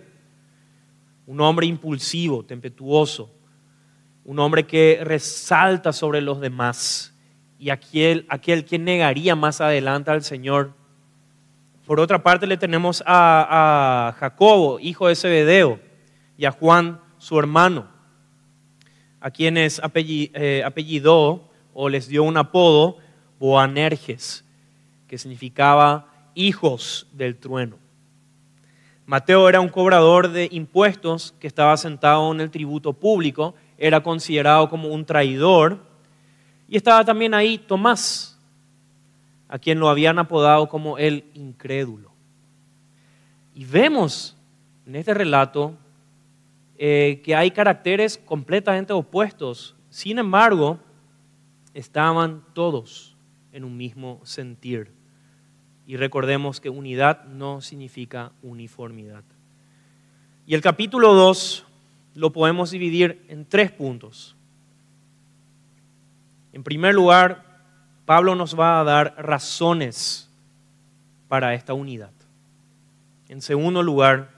un 1.25 1.41
hombre 1.41 1.65
impulsivo, 1.65 2.45
tempestuoso, 2.45 3.31
un 4.25 4.37
hombre 4.37 4.67
que 4.67 4.99
resalta 5.03 5.91
sobre 5.91 6.21
los 6.21 6.39
demás 6.39 7.17
y 7.57 7.71
aquel, 7.71 8.27
aquel 8.29 8.63
que 8.63 8.77
negaría 8.77 9.35
más 9.35 9.59
adelante 9.59 10.11
al 10.11 10.21
Señor. 10.21 10.73
Por 11.87 11.99
otra 11.99 12.21
parte, 12.21 12.45
le 12.45 12.57
tenemos 12.57 13.03
a, 13.07 14.15
Jacobo, 14.19 14.79
hijo 14.79 15.07
de 15.07 15.15
Zebedeo, 15.15 15.79
y 16.37 16.45
a 16.45 16.51
Juan, 16.51 17.01
su 17.17 17.39
hermano, 17.39 17.87
a 19.19 19.31
quienes 19.31 19.81
eh, 19.95 20.61
apellidó 20.63 21.49
o 21.73 21.89
les 21.89 22.07
dio 22.07 22.23
un 22.23 22.37
apodo 22.37 22.97
Boanerges 23.39 24.45
que 25.11 25.17
significaba 25.17 26.07
hijos 26.35 27.05
del 27.11 27.35
trueno. 27.35 27.75
Mateo 29.05 29.49
era 29.49 29.59
un 29.59 29.67
cobrador 29.67 30.29
de 30.29 30.47
impuestos 30.53 31.35
que 31.37 31.47
estaba 31.47 31.75
sentado 31.75 32.31
en 32.31 32.39
el 32.39 32.49
tributo 32.49 32.93
público, 32.93 33.53
era 33.77 34.01
considerado 34.01 34.69
como 34.69 34.87
un 34.87 35.03
traidor, 35.03 35.79
y 36.65 36.77
estaba 36.77 37.03
también 37.03 37.33
ahí 37.33 37.57
Tomás, 37.57 38.39
a 39.49 39.59
quien 39.59 39.81
lo 39.81 39.89
habían 39.89 40.17
apodado 40.17 40.69
como 40.69 40.97
el 40.97 41.25
incrédulo. 41.33 42.13
Y 43.53 43.65
vemos 43.65 44.37
en 44.85 44.95
este 44.95 45.13
relato 45.13 45.73
eh, 46.77 47.21
que 47.25 47.35
hay 47.35 47.51
caracteres 47.51 48.17
completamente 48.17 48.93
opuestos, 48.93 49.75
sin 49.89 50.19
embargo, 50.19 50.79
estaban 51.73 52.45
todos 52.53 53.17
en 53.51 53.65
un 53.65 53.75
mismo 53.75 54.21
sentir. 54.23 55.00
Y 55.91 55.97
recordemos 55.97 56.61
que 56.61 56.69
unidad 56.69 57.25
no 57.25 57.59
significa 57.59 58.31
uniformidad. 58.43 59.25
Y 60.47 60.55
el 60.55 60.61
capítulo 60.61 61.13
2 61.13 61.65
lo 62.15 62.31
podemos 62.31 62.71
dividir 62.71 63.25
en 63.27 63.43
tres 63.43 63.73
puntos. 63.73 64.37
En 66.53 66.63
primer 66.63 66.95
lugar, 66.95 67.43
Pablo 68.05 68.35
nos 68.35 68.57
va 68.57 68.79
a 68.79 68.85
dar 68.85 69.15
razones 69.17 70.29
para 71.27 71.55
esta 71.55 71.73
unidad. 71.73 72.13
En 73.27 73.41
segundo 73.41 73.83
lugar, 73.83 74.29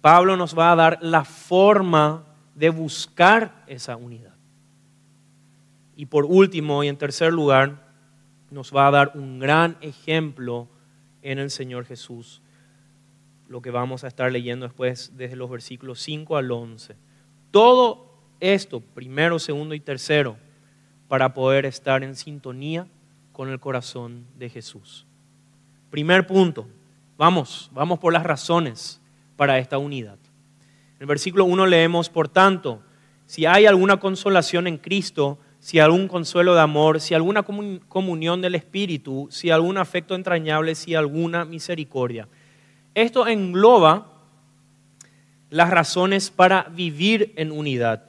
Pablo 0.00 0.38
nos 0.38 0.58
va 0.58 0.72
a 0.72 0.76
dar 0.76 0.98
la 1.02 1.26
forma 1.26 2.24
de 2.54 2.70
buscar 2.70 3.64
esa 3.66 3.96
unidad. 3.96 4.32
Y 5.94 6.06
por 6.06 6.24
último 6.24 6.82
y 6.82 6.88
en 6.88 6.96
tercer 6.96 7.34
lugar, 7.34 7.81
nos 8.52 8.74
va 8.74 8.86
a 8.86 8.90
dar 8.90 9.12
un 9.14 9.38
gran 9.38 9.78
ejemplo 9.80 10.68
en 11.22 11.38
el 11.38 11.50
Señor 11.50 11.86
Jesús, 11.86 12.42
lo 13.48 13.62
que 13.62 13.70
vamos 13.70 14.04
a 14.04 14.08
estar 14.08 14.30
leyendo 14.30 14.66
después 14.66 15.12
desde 15.16 15.36
los 15.36 15.50
versículos 15.50 16.00
5 16.00 16.36
al 16.36 16.50
11. 16.50 16.96
Todo 17.50 18.12
esto, 18.40 18.80
primero, 18.80 19.38
segundo 19.38 19.74
y 19.74 19.80
tercero, 19.80 20.36
para 21.08 21.32
poder 21.32 21.64
estar 21.64 22.02
en 22.04 22.14
sintonía 22.14 22.86
con 23.32 23.48
el 23.48 23.58
corazón 23.58 24.26
de 24.36 24.50
Jesús. 24.50 25.06
Primer 25.90 26.26
punto, 26.26 26.68
vamos, 27.16 27.70
vamos 27.72 27.98
por 27.98 28.12
las 28.12 28.22
razones 28.22 29.00
para 29.36 29.58
esta 29.58 29.78
unidad. 29.78 30.18
En 30.96 31.00
el 31.00 31.06
versículo 31.06 31.44
1 31.46 31.66
leemos, 31.66 32.10
por 32.10 32.28
tanto, 32.28 32.82
si 33.26 33.46
hay 33.46 33.64
alguna 33.64 33.98
consolación 33.98 34.66
en 34.66 34.76
Cristo, 34.76 35.38
si 35.62 35.78
algún 35.78 36.08
consuelo 36.08 36.56
de 36.56 36.60
amor, 36.60 37.00
si 37.00 37.14
alguna 37.14 37.44
comunión 37.44 38.42
del 38.42 38.56
Espíritu, 38.56 39.28
si 39.30 39.48
algún 39.48 39.78
afecto 39.78 40.16
entrañable, 40.16 40.74
si 40.74 40.96
alguna 40.96 41.44
misericordia. 41.44 42.26
Esto 42.96 43.28
engloba 43.28 44.08
las 45.50 45.70
razones 45.70 46.32
para 46.32 46.64
vivir 46.64 47.32
en 47.36 47.52
unidad. 47.52 48.02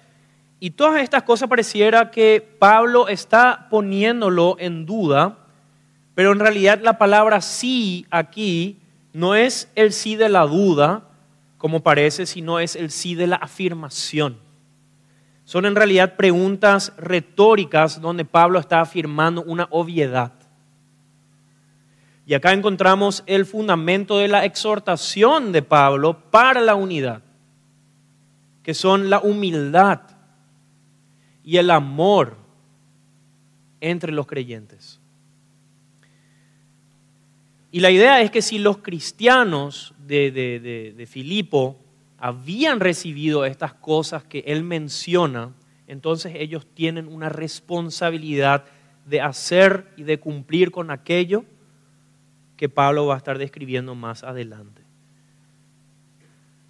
Y 0.60 0.72
todas 0.72 1.04
estas 1.04 1.22
cosas 1.24 1.48
pareciera 1.48 2.10
que 2.10 2.42
Pablo 2.58 3.08
está 3.08 3.68
poniéndolo 3.70 4.56
en 4.58 4.88
duda, 4.88 5.38
pero 6.16 6.32
en 6.32 6.40
realidad 6.40 6.80
la 6.82 6.98
palabra 6.98 7.40
sí 7.40 8.08
aquí 8.10 8.80
no 9.14 9.36
es 9.36 9.70
el 9.76 9.94
sí 9.94 10.16
de 10.16 10.30
la 10.30 10.48
duda, 10.48 11.04
como 11.60 11.84
parece, 11.84 12.26
sino 12.26 12.60
es 12.60 12.76
el 12.76 12.90
sí 12.90 13.14
de 13.14 13.28
la 13.28 13.36
afirmación. 13.36 14.43
Son 15.46 15.66
en 15.66 15.76
realidad 15.76 16.16
preguntas 16.16 16.94
retóricas 16.98 18.00
donde 18.00 18.26
Pablo 18.26 18.60
está 18.60 18.82
afirmando 18.82 19.44
una 19.44 19.68
obviedad. 19.72 20.34
Y 22.26 22.34
acá 22.34 22.54
encontramos 22.54 23.24
el 23.26 23.46
fundamento 23.46 24.18
de 24.18 24.30
la 24.30 24.46
exhortación 24.46 25.52
de 25.52 25.62
Pablo 25.62 26.32
para 26.32 26.62
la 26.62 26.76
unidad, 26.76 27.22
que 28.64 28.74
son 28.74 29.10
la 29.10 29.20
humildad 29.20 30.02
y 31.44 31.58
el 31.58 31.70
amor 31.70 32.38
entre 33.82 34.14
los 34.14 34.26
creyentes. 34.26 35.02
Y 37.74 37.80
la 37.82 37.92
idea 37.92 38.22
es 38.22 38.32
que 38.32 38.42
si 38.42 38.60
los 38.60 38.78
cristianos 38.78 39.94
de, 40.06 40.32
de, 40.32 41.06
Filipo 41.08 41.83
habían 42.24 42.80
recibido 42.80 43.44
estas 43.44 43.74
cosas 43.74 44.24
que 44.24 44.46
él 44.48 44.64
menciona, 44.64 45.52
entonces 45.88 46.32
ellos 46.38 46.66
tienen 46.74 47.10
una 47.10 47.28
responsabilidad 47.28 48.64
de 49.06 49.20
hacer 49.20 49.92
y 49.98 50.04
de 50.04 50.22
cumplir 50.22 50.72
con 50.72 50.90
aquello 50.90 51.44
que 52.56 52.70
Pablo 52.70 53.08
va 53.08 53.16
a 53.16 53.18
estar 53.18 53.38
describiendo 53.38 53.94
más 53.94 54.24
adelante. 54.24 54.84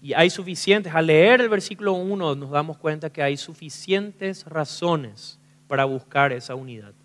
Y 0.01 0.13
hay 0.13 0.31
suficientes, 0.31 0.91
al 0.95 1.05
leer 1.05 1.39
el 1.41 1.49
versículo 1.49 1.93
1 1.93 2.33
nos 2.33 2.49
damos 2.49 2.79
cuenta 2.79 3.11
que 3.11 3.21
hay 3.21 3.37
suficientes 3.37 4.45
razones 4.45 5.37
para 5.67 5.85
buscar 5.85 6.33
esa 6.33 6.55
unidad. 6.55 6.95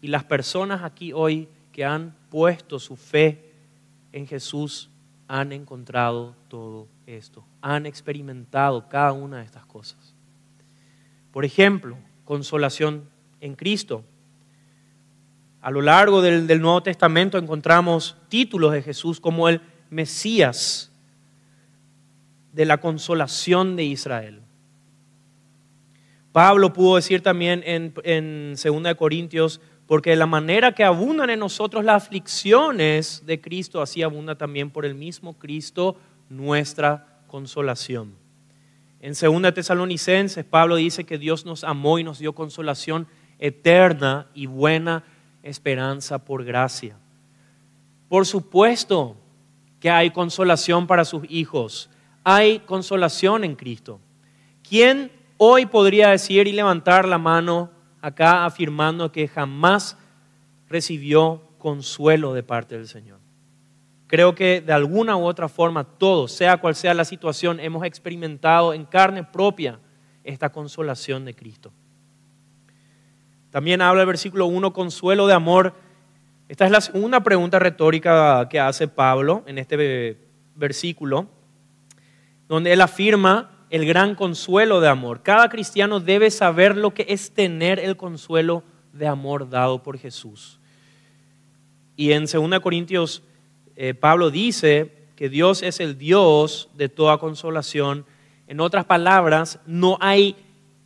Y 0.00 0.08
las 0.08 0.24
personas 0.24 0.82
aquí 0.82 1.12
hoy 1.12 1.48
que 1.70 1.84
han 1.84 2.12
puesto 2.28 2.80
su 2.80 2.96
fe 2.96 3.52
en 4.10 4.26
Jesús 4.26 4.90
han 5.28 5.52
encontrado 5.52 6.34
todo 6.48 6.88
esto, 7.06 7.44
han 7.60 7.86
experimentado 7.86 8.88
cada 8.88 9.12
una 9.12 9.38
de 9.38 9.44
estas 9.44 9.66
cosas. 9.66 10.14
Por 11.32 11.44
ejemplo, 11.44 11.96
consolación 12.24 13.08
en 13.40 13.54
Cristo. 13.54 14.04
A 15.60 15.70
lo 15.70 15.80
largo 15.80 16.22
del, 16.22 16.46
Nuevo 16.60 16.82
Testamento 16.82 17.38
encontramos 17.38 18.16
títulos 18.28 18.72
de 18.72 18.82
Jesús 18.82 19.20
como 19.20 19.48
el 19.48 19.60
Mesías 19.90 20.90
de 22.52 22.64
la 22.64 22.78
consolación 22.78 23.76
de 23.76 23.84
Israel. 23.84 24.40
Pablo 26.32 26.72
pudo 26.72 26.96
decir 26.96 27.22
también 27.22 27.62
en, 27.64 27.94
en 28.04 28.54
2 28.54 28.94
Corintios, 28.96 29.60
porque 29.86 30.10
de 30.10 30.16
la 30.16 30.26
manera 30.26 30.72
que 30.72 30.84
abundan 30.84 31.30
en 31.30 31.38
nosotros 31.38 31.84
las 31.84 32.04
aflicciones 32.04 33.24
de 33.26 33.40
Cristo, 33.40 33.82
así 33.82 34.02
abunda 34.02 34.36
también 34.36 34.70
por 34.70 34.86
el 34.86 34.94
mismo 34.94 35.38
Cristo 35.38 35.96
nuestra 36.32 37.22
consolación. 37.26 38.14
En 39.00 39.14
2 39.14 39.54
Tesalonicenses, 39.54 40.44
Pablo 40.44 40.76
dice 40.76 41.04
que 41.04 41.18
Dios 41.18 41.44
nos 41.44 41.64
amó 41.64 41.98
y 41.98 42.04
nos 42.04 42.18
dio 42.18 42.34
consolación 42.34 43.06
eterna 43.38 44.28
y 44.34 44.46
buena 44.46 45.04
esperanza 45.42 46.24
por 46.24 46.44
gracia. 46.44 46.96
Por 48.08 48.26
supuesto 48.26 49.16
que 49.80 49.90
hay 49.90 50.10
consolación 50.10 50.86
para 50.86 51.04
sus 51.04 51.24
hijos, 51.28 51.90
hay 52.22 52.60
consolación 52.60 53.42
en 53.42 53.56
Cristo. 53.56 54.00
¿Quién 54.62 55.10
hoy 55.38 55.66
podría 55.66 56.10
decir 56.10 56.46
y 56.46 56.52
levantar 56.52 57.08
la 57.08 57.18
mano 57.18 57.70
acá 58.00 58.44
afirmando 58.44 59.10
que 59.10 59.26
jamás 59.26 59.98
recibió 60.68 61.42
consuelo 61.58 62.32
de 62.32 62.44
parte 62.44 62.76
del 62.76 62.86
Señor? 62.86 63.21
Creo 64.12 64.34
que 64.34 64.60
de 64.60 64.74
alguna 64.74 65.16
u 65.16 65.24
otra 65.24 65.48
forma 65.48 65.84
todos, 65.84 66.32
sea 66.32 66.58
cual 66.58 66.74
sea 66.74 66.92
la 66.92 67.06
situación, 67.06 67.58
hemos 67.58 67.82
experimentado 67.82 68.74
en 68.74 68.84
carne 68.84 69.24
propia 69.24 69.78
esta 70.22 70.52
consolación 70.52 71.24
de 71.24 71.34
Cristo. 71.34 71.72
También 73.48 73.80
habla 73.80 74.02
el 74.02 74.06
versículo 74.06 74.44
1, 74.44 74.74
consuelo 74.74 75.26
de 75.26 75.32
amor. 75.32 75.72
Esta 76.46 76.66
es 76.66 76.70
la 76.70 76.82
segunda 76.82 77.20
pregunta 77.20 77.58
retórica 77.58 78.46
que 78.50 78.60
hace 78.60 78.86
Pablo 78.86 79.44
en 79.46 79.56
este 79.56 80.18
versículo, 80.56 81.26
donde 82.48 82.74
él 82.74 82.82
afirma 82.82 83.66
el 83.70 83.86
gran 83.86 84.14
consuelo 84.14 84.82
de 84.82 84.88
amor. 84.88 85.22
Cada 85.22 85.48
cristiano 85.48 86.00
debe 86.00 86.30
saber 86.30 86.76
lo 86.76 86.92
que 86.92 87.06
es 87.08 87.32
tener 87.32 87.78
el 87.78 87.96
consuelo 87.96 88.62
de 88.92 89.06
amor 89.06 89.48
dado 89.48 89.82
por 89.82 89.96
Jesús. 89.96 90.60
Y 91.96 92.12
en 92.12 92.26
2 92.26 92.60
Corintios, 92.60 93.22
eh, 93.76 93.94
Pablo 93.94 94.30
dice 94.30 95.06
que 95.16 95.28
Dios 95.28 95.62
es 95.62 95.80
el 95.80 95.98
Dios 95.98 96.68
de 96.74 96.88
toda 96.88 97.18
consolación. 97.18 98.04
En 98.46 98.60
otras 98.60 98.84
palabras, 98.84 99.60
no 99.66 99.96
hay 100.00 100.36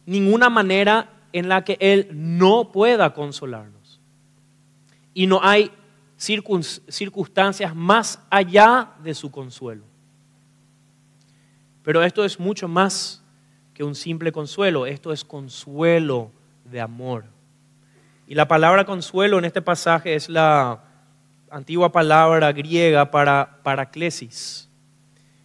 ninguna 0.05 0.51
manera 0.51 1.11
en 1.33 1.49
la 1.49 1.65
que 1.65 1.77
Él 1.81 2.09
no 2.13 2.71
pueda 2.73 3.13
consolarnos. 3.13 4.01
Y 5.15 5.27
no 5.27 5.41
hay 5.43 5.71
circunstancias 6.17 7.75
más 7.75 8.21
allá 8.31 8.93
de 9.03 9.15
su 9.15 9.31
consuelo. 9.31 9.85
Pero 11.83 12.03
esto 12.03 12.25
es 12.25 12.41
mucho 12.41 12.69
más 12.69 13.23
que 13.75 13.85
un 13.85 13.95
simple 13.95 14.33
consuelo, 14.33 14.87
esto 14.87 15.13
es 15.13 15.25
consuelo 15.25 16.31
de 16.65 16.81
amor. 16.81 17.27
Y 18.27 18.35
la 18.35 18.49
palabra 18.49 18.85
consuelo 18.85 19.39
en 19.39 19.45
este 19.45 19.63
pasaje 19.63 20.15
es 20.15 20.29
la 20.29 20.86
antigua 21.51 21.93
palabra 21.93 22.53
griega 22.53 23.11
para 23.11 23.61
paraclesis. 23.63 24.69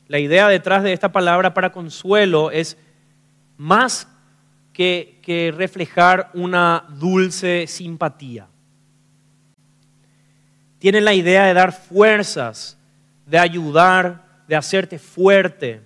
La 0.08 0.20
idea 0.20 0.48
detrás 0.48 0.84
de 0.84 0.94
esta 0.94 1.12
palabra 1.12 1.54
para 1.54 1.72
consuelo 1.72 2.52
es 2.52 2.78
más 3.58 4.08
que, 4.74 5.54
reflejar 5.56 6.32
una 6.34 6.86
dulce 6.90 7.68
simpatía. 7.68 8.48
Tiene 10.80 11.00
la 11.00 11.14
idea 11.14 11.46
de 11.46 11.54
dar 11.54 11.72
fuerzas, 11.72 12.78
de 13.26 13.38
ayudar, 13.38 14.44
de 14.48 14.56
hacerte 14.56 14.98
fuerte. 14.98 15.82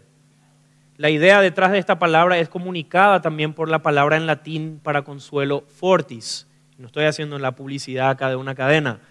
La 0.97 1.09
idea 1.09 1.41
detrás 1.41 1.71
de 1.71 1.79
esta 1.79 1.99
palabra 1.99 2.39
es 2.39 2.47
comunicada 2.47 3.21
también 3.21 3.53
por 3.53 3.69
la 3.69 3.79
palabra 3.79 4.15
en 4.15 4.25
latín 4.25 4.79
para 4.81 5.03
consuelo 5.03 5.65
fortis. 5.67 6.47
No 6.77 6.87
estoy 6.87 7.05
haciendo 7.05 7.37
la 7.37 7.51
publicidad 7.51 8.09
acá 8.09 8.29
de 8.29 8.37
una 8.37 8.55
cadena. 8.55 9.01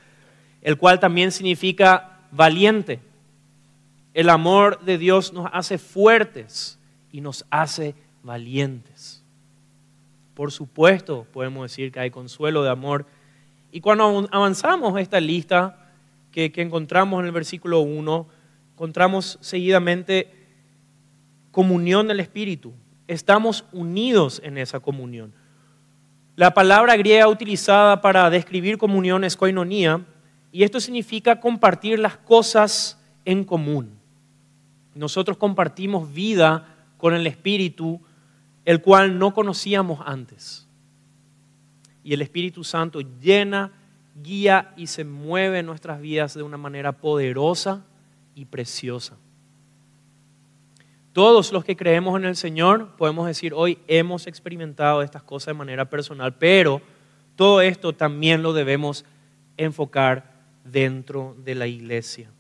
El 0.64 0.76
cual 0.76 0.98
también 0.98 1.30
significa 1.30 2.18
valiente. 2.32 2.98
El 4.12 4.30
amor 4.30 4.80
de 4.80 4.98
Dios 4.98 5.32
nos 5.32 5.48
hace 5.52 5.78
fuertes 5.78 6.80
y 7.12 7.20
nos 7.20 7.44
hace 7.50 7.94
valientes. 8.24 9.22
Por 10.34 10.50
supuesto, 10.50 11.26
podemos 11.32 11.70
decir 11.70 11.92
que 11.92 12.00
hay 12.00 12.10
consuelo 12.10 12.64
de 12.64 12.70
amor. 12.70 13.06
Y 13.70 13.80
cuando 13.80 14.26
avanzamos 14.32 14.98
esta 14.98 15.20
lista 15.20 15.78
que, 16.32 16.52
encontramos 16.56 17.20
en 17.20 17.26
el 17.26 17.32
versículo 17.32 17.80
1, 17.80 18.26
encontramos 18.72 19.38
seguidamente 19.40 20.28
comunión 21.52 22.08
del 22.08 22.18
Espíritu. 22.18 22.72
Estamos 23.06 23.64
unidos 23.72 24.40
en 24.44 24.58
esa 24.58 24.80
comunión. 24.80 25.32
La 26.34 26.52
palabra 26.52 26.96
griega 26.96 27.28
utilizada 27.28 28.00
para 28.00 28.28
describir 28.30 28.78
comunión 28.78 29.22
es 29.22 29.36
koinonía, 29.36 30.04
y 30.54 30.62
esto 30.62 30.78
significa 30.78 31.40
compartir 31.40 31.98
las 31.98 32.16
cosas 32.16 32.96
en 33.24 33.42
común. 33.42 33.90
Nosotros 34.94 35.36
compartimos 35.36 36.14
vida 36.14 36.76
con 36.96 37.12
el 37.12 37.26
Espíritu 37.26 38.00
el 38.64 38.80
cual 38.80 39.18
no 39.18 39.34
conocíamos 39.34 39.98
antes. 40.06 40.68
Y 42.04 42.14
el 42.14 42.22
Espíritu 42.22 42.62
Santo 42.62 43.00
llena, 43.00 43.72
guía 44.22 44.72
y 44.76 44.86
se 44.86 45.02
mueve 45.02 45.58
en 45.58 45.66
nuestras 45.66 46.00
vidas 46.00 46.34
de 46.34 46.44
una 46.44 46.56
manera 46.56 46.92
poderosa 46.92 47.82
y 48.36 48.44
preciosa. 48.44 49.16
Todos 51.12 51.50
los 51.50 51.64
que 51.64 51.74
creemos 51.74 52.16
en 52.16 52.26
el 52.26 52.36
Señor 52.36 52.94
podemos 52.94 53.26
decir 53.26 53.54
hoy 53.54 53.78
hemos 53.88 54.28
experimentado 54.28 55.02
estas 55.02 55.24
cosas 55.24 55.46
de 55.46 55.54
manera 55.54 55.90
personal, 55.90 56.32
pero 56.36 56.80
todo 57.34 57.60
esto 57.60 57.92
también 57.92 58.44
lo 58.44 58.52
debemos 58.52 59.04
enfocar 59.56 60.33
dentro 60.64 61.36
de 61.44 61.54
la 61.54 61.66
iglesia. 61.66 62.30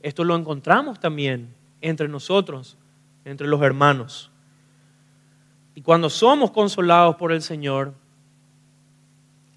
Esto 0.00 0.24
lo 0.24 0.34
encontramos 0.36 0.98
también 0.98 1.54
entre 1.80 2.08
nosotros, 2.08 2.76
entre 3.24 3.46
los 3.46 3.62
hermanos. 3.62 4.30
Y 5.74 5.82
cuando 5.82 6.08
somos 6.08 6.50
consolados 6.50 7.16
por 7.16 7.32
el 7.32 7.42
Señor, 7.42 7.94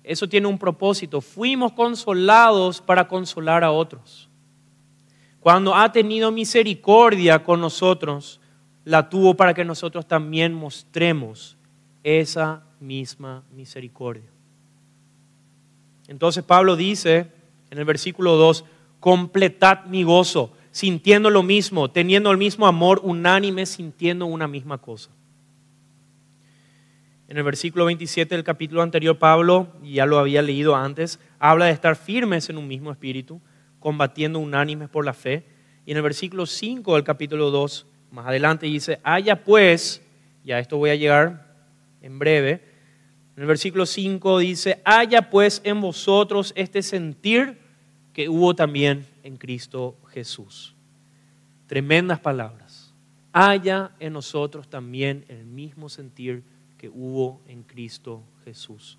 eso 0.04 0.28
tiene 0.28 0.48
un 0.48 0.58
propósito. 0.58 1.22
Fuimos 1.22 1.72
consolados 1.74 2.82
para 2.82 3.08
consolar 3.08 3.64
a 3.64 3.72
otros. 3.72 4.30
Cuando 5.40 5.74
ha 5.74 5.92
tenido 5.92 6.32
misericordia 6.32 7.44
con 7.44 7.62
nosotros, 7.62 8.42
la 8.84 9.08
tuvo 9.08 9.36
para 9.36 9.54
que 9.54 9.64
nosotros 9.64 10.08
también 10.08 10.54
mostremos 10.54 11.58
esa 12.04 12.64
misma 12.80 13.44
misericordia. 13.52 14.30
Entonces 16.08 16.44
Pablo 16.44 16.76
dice 16.76 17.39
en 17.72 17.78
el 17.78 17.86
versículo 17.86 18.36
2, 18.36 18.66
completad 19.00 19.86
mi 19.86 20.04
gozo, 20.04 20.54
sintiendo 20.72 21.30
lo 21.30 21.44
mismo, 21.44 21.92
teniendo 21.92 22.32
el 22.32 22.38
mismo 22.38 22.68
amor 22.68 23.02
unánime, 23.04 23.66
sintiendo 23.66 24.26
una 24.26 24.48
misma 24.48 24.78
cosa. 24.80 25.12
En 27.28 27.38
el 27.38 27.44
versículo 27.44 27.86
27 27.86 28.34
del 28.36 28.44
capítulo 28.44 28.82
anterior, 28.82 29.20
Pablo, 29.20 29.68
ya 29.84 30.08
lo 30.08 30.18
había 30.18 30.42
leído 30.42 30.76
antes, 30.76 31.20
habla 31.38 31.66
de 31.66 31.72
estar 31.72 31.96
firmes 31.96 32.50
en 32.50 32.58
un 32.58 32.68
mismo 32.68 32.92
espíritu, 32.92 33.40
combatiendo 33.80 34.40
unánimes 34.40 34.90
por 34.90 35.06
la 35.06 35.14
fe. 35.14 35.46
Y 35.86 35.92
en 35.92 35.98
el 35.98 36.04
versículo 36.04 36.46
5 36.46 36.96
del 36.96 37.04
capítulo 37.04 37.52
2, 37.52 37.86
más 38.12 38.28
adelante 38.28 38.66
dice, 38.66 39.00
haya 39.04 39.44
pues, 39.44 40.02
y 40.44 40.52
a 40.52 40.60
esto 40.60 40.78
voy 40.78 40.90
a 40.90 40.96
llegar 40.96 41.56
en 42.02 42.18
breve, 42.18 42.64
en 43.40 43.44
el 43.44 43.48
versículo 43.48 43.86
5 43.86 44.40
dice, 44.40 44.82
haya 44.84 45.30
pues 45.30 45.62
en 45.64 45.80
vosotros 45.80 46.52
este 46.58 46.82
sentir 46.82 47.58
que 48.12 48.28
hubo 48.28 48.54
también 48.54 49.08
en 49.24 49.38
Cristo 49.38 49.96
Jesús. 50.10 50.76
Tremendas 51.66 52.20
palabras. 52.20 52.94
Haya 53.32 53.92
en 54.02 54.12
nosotros 54.12 54.68
también 54.70 55.24
el 55.30 55.46
mismo 55.46 55.88
sentir 55.88 56.44
que 56.78 56.90
hubo 56.90 57.40
en 57.48 57.64
Cristo 57.64 58.24
Jesús. 58.44 58.98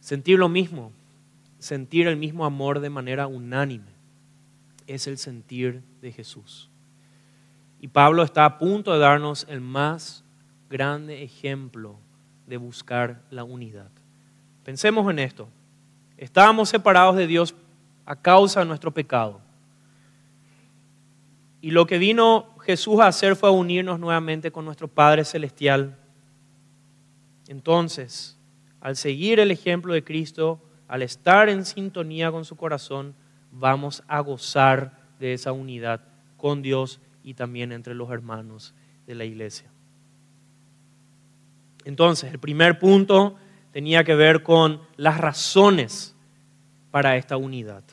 Sentir 0.00 0.38
lo 0.38 0.48
mismo, 0.48 0.90
sentir 1.58 2.06
el 2.06 2.16
mismo 2.16 2.46
amor 2.46 2.80
de 2.80 2.88
manera 2.88 3.26
unánime, 3.26 3.92
es 4.86 5.06
el 5.06 5.18
sentir 5.18 5.82
de 6.00 6.12
Jesús. 6.12 6.70
Y 7.78 7.88
Pablo 7.88 8.22
está 8.22 8.46
a 8.46 8.56
punto 8.56 8.94
de 8.94 9.00
darnos 9.00 9.46
el 9.50 9.60
más 9.60 10.24
grande 10.70 11.22
ejemplo 11.22 11.98
de 12.46 12.56
buscar 12.56 13.22
la 13.30 13.44
unidad. 13.44 13.90
Pensemos 14.64 15.10
en 15.10 15.18
esto. 15.18 15.48
Estábamos 16.16 16.68
separados 16.68 17.16
de 17.16 17.26
Dios 17.26 17.54
a 18.04 18.16
causa 18.16 18.60
de 18.60 18.66
nuestro 18.66 18.92
pecado. 18.92 19.40
Y 21.60 21.70
lo 21.70 21.86
que 21.86 21.98
vino 21.98 22.54
Jesús 22.60 23.00
a 23.00 23.08
hacer 23.08 23.36
fue 23.36 23.50
unirnos 23.50 23.98
nuevamente 23.98 24.50
con 24.50 24.64
nuestro 24.64 24.88
Padre 24.88 25.24
Celestial 25.24 25.96
entonces, 27.48 28.38
al 28.80 28.96
seguir 28.96 29.40
el 29.40 29.50
ejemplo 29.50 29.94
de 29.94 30.04
Cristo, 30.04 30.60
al 30.88 31.02
estar 31.02 31.48
en 31.48 31.64
sintonía 31.64 32.30
con 32.30 32.44
su 32.44 32.56
corazón, 32.56 33.14
vamos 33.50 34.02
a 34.08 34.20
gozar 34.20 34.98
de 35.18 35.32
esa 35.32 35.52
unidad 35.52 36.02
con 36.36 36.62
Dios 36.62 37.00
y 37.22 37.34
también 37.34 37.72
entre 37.72 37.94
los 37.94 38.10
hermanos 38.10 38.74
de 39.06 39.14
la 39.14 39.24
iglesia. 39.24 39.70
Entonces, 41.86 42.32
el 42.32 42.40
primer 42.40 42.80
punto 42.80 43.36
tenía 43.70 44.02
que 44.02 44.16
ver 44.16 44.42
con 44.42 44.80
las 44.96 45.18
razones 45.18 46.16
para 46.90 47.16
esta 47.16 47.36
unidad. 47.36 47.84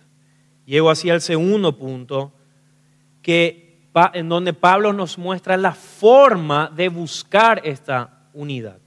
Llego 0.65 0.89
así 0.89 1.11
al 1.11 1.21
segundo 1.21 1.77
punto, 1.77 2.33
que, 3.21 3.87
en 4.15 4.29
donde 4.29 4.53
Pablo 4.53 4.93
nos 4.93 5.19
muestra 5.19 5.57
la 5.57 5.73
forma 5.73 6.71
de 6.75 6.89
buscar 6.89 7.61
esta 7.63 8.29
unidad. 8.33 8.79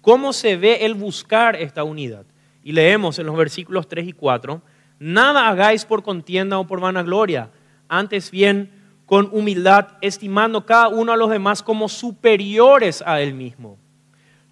¿Cómo 0.00 0.32
se 0.32 0.56
ve 0.56 0.84
el 0.84 0.94
buscar 0.94 1.54
esta 1.54 1.84
unidad? 1.84 2.26
Y 2.64 2.72
leemos 2.72 3.20
en 3.20 3.26
los 3.26 3.36
versículos 3.36 3.86
3 3.86 4.08
y 4.08 4.12
4, 4.12 4.60
nada 4.98 5.48
hagáis 5.48 5.84
por 5.84 6.02
contienda 6.02 6.58
o 6.58 6.66
por 6.66 6.80
vanagloria, 6.80 7.52
antes 7.88 8.32
bien 8.32 8.72
con 9.06 9.28
humildad, 9.30 9.90
estimando 10.00 10.66
cada 10.66 10.88
uno 10.88 11.12
a 11.12 11.16
los 11.16 11.30
demás 11.30 11.62
como 11.62 11.88
superiores 11.88 13.04
a 13.06 13.20
él 13.20 13.34
mismo, 13.34 13.78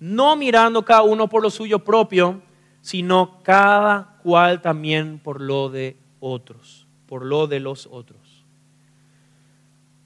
no 0.00 0.34
mirando 0.34 0.84
cada 0.84 1.02
uno 1.02 1.28
por 1.28 1.42
lo 1.42 1.50
suyo 1.50 1.78
propio, 1.78 2.42
sino 2.80 3.40
cada 3.44 4.18
cual 4.22 4.60
también 4.60 5.20
por 5.20 5.40
lo 5.40 5.68
de 5.68 5.96
otros, 6.18 6.88
por 7.06 7.24
lo 7.24 7.46
de 7.46 7.60
los 7.60 7.86
otros. 7.86 8.18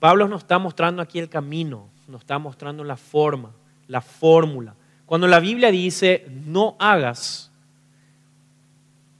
Pablo 0.00 0.28
nos 0.28 0.42
está 0.42 0.59
mostrando 0.59 1.00
aquí 1.00 1.18
el 1.18 1.30
camino, 1.30 1.88
nos 2.09 2.20
está 2.20 2.38
mostrando 2.38 2.85
la 2.85 2.96
forma, 2.96 3.52
la 3.88 4.02
fórmula 4.02 4.74
cuando 5.07 5.26
la 5.26 5.40
Biblia 5.40 5.70
dice 5.70 6.26
no 6.46 6.76
hagas, 6.78 7.50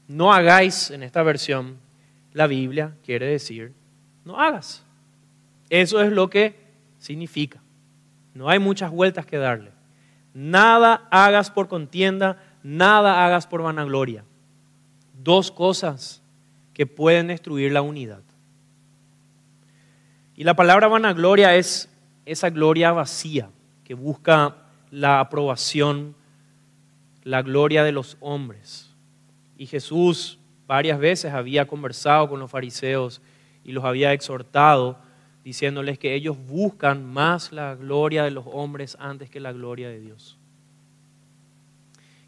no 0.09 0.33
hagáis 0.33 0.91
en 0.91 1.03
esta 1.03 1.23
versión, 1.23 1.79
la 2.33 2.47
Biblia 2.47 2.97
quiere 3.05 3.27
decir 3.27 3.73
no 4.25 4.41
hagas. 4.41 4.83
Eso 5.69 6.01
es 6.01 6.11
lo 6.11 6.31
que 6.31 6.59
significa. 6.99 7.61
No 8.33 8.49
hay 8.49 8.59
muchas 8.59 8.91
vueltas 8.91 9.27
que 9.27 9.37
darle. 9.37 9.71
Nada 10.35 11.07
hagas 11.12 11.51
por 11.51 11.68
contienda, 11.68 12.42
nada 12.64 13.25
hagas 13.25 13.47
por 13.47 13.62
vanagloria. 13.62 14.25
Dos 15.23 15.53
cosas 15.53 16.23
que 16.75 16.87
pueden 16.87 17.29
destruir 17.29 17.73
la 17.73 17.83
unidad. 17.83 18.23
Y 20.37 20.42
la 20.42 20.55
palabra 20.55 20.88
vanagloria 20.88 21.55
es 21.55 21.88
esa 22.27 22.51
gloria 22.51 22.90
vacía 22.90 23.49
que 23.85 23.94
busca 23.94 24.57
la 24.90 25.20
aprobación, 25.20 26.16
la 27.23 27.42
gloria 27.42 27.85
de 27.85 27.92
los 27.92 28.16
hombres. 28.20 28.90
Y 29.57 29.66
Jesús 29.66 30.40
varias 30.66 30.99
veces 30.99 31.33
había 31.33 31.68
conversado 31.68 32.29
con 32.29 32.40
los 32.40 32.51
fariseos 32.51 33.23
y 33.62 33.70
los 33.70 33.85
había 33.85 34.12
exhortado 34.12 34.99
diciéndoles 35.45 35.99
que 35.99 36.15
ellos 36.15 36.37
buscan 36.49 37.05
más 37.05 37.53
la 37.53 37.75
gloria 37.75 38.25
de 38.25 38.31
los 38.31 38.47
hombres 38.51 38.97
antes 38.99 39.29
que 39.29 39.41
la 39.41 39.53
gloria 39.53 39.89
de 39.91 40.01
Dios. 40.01 40.39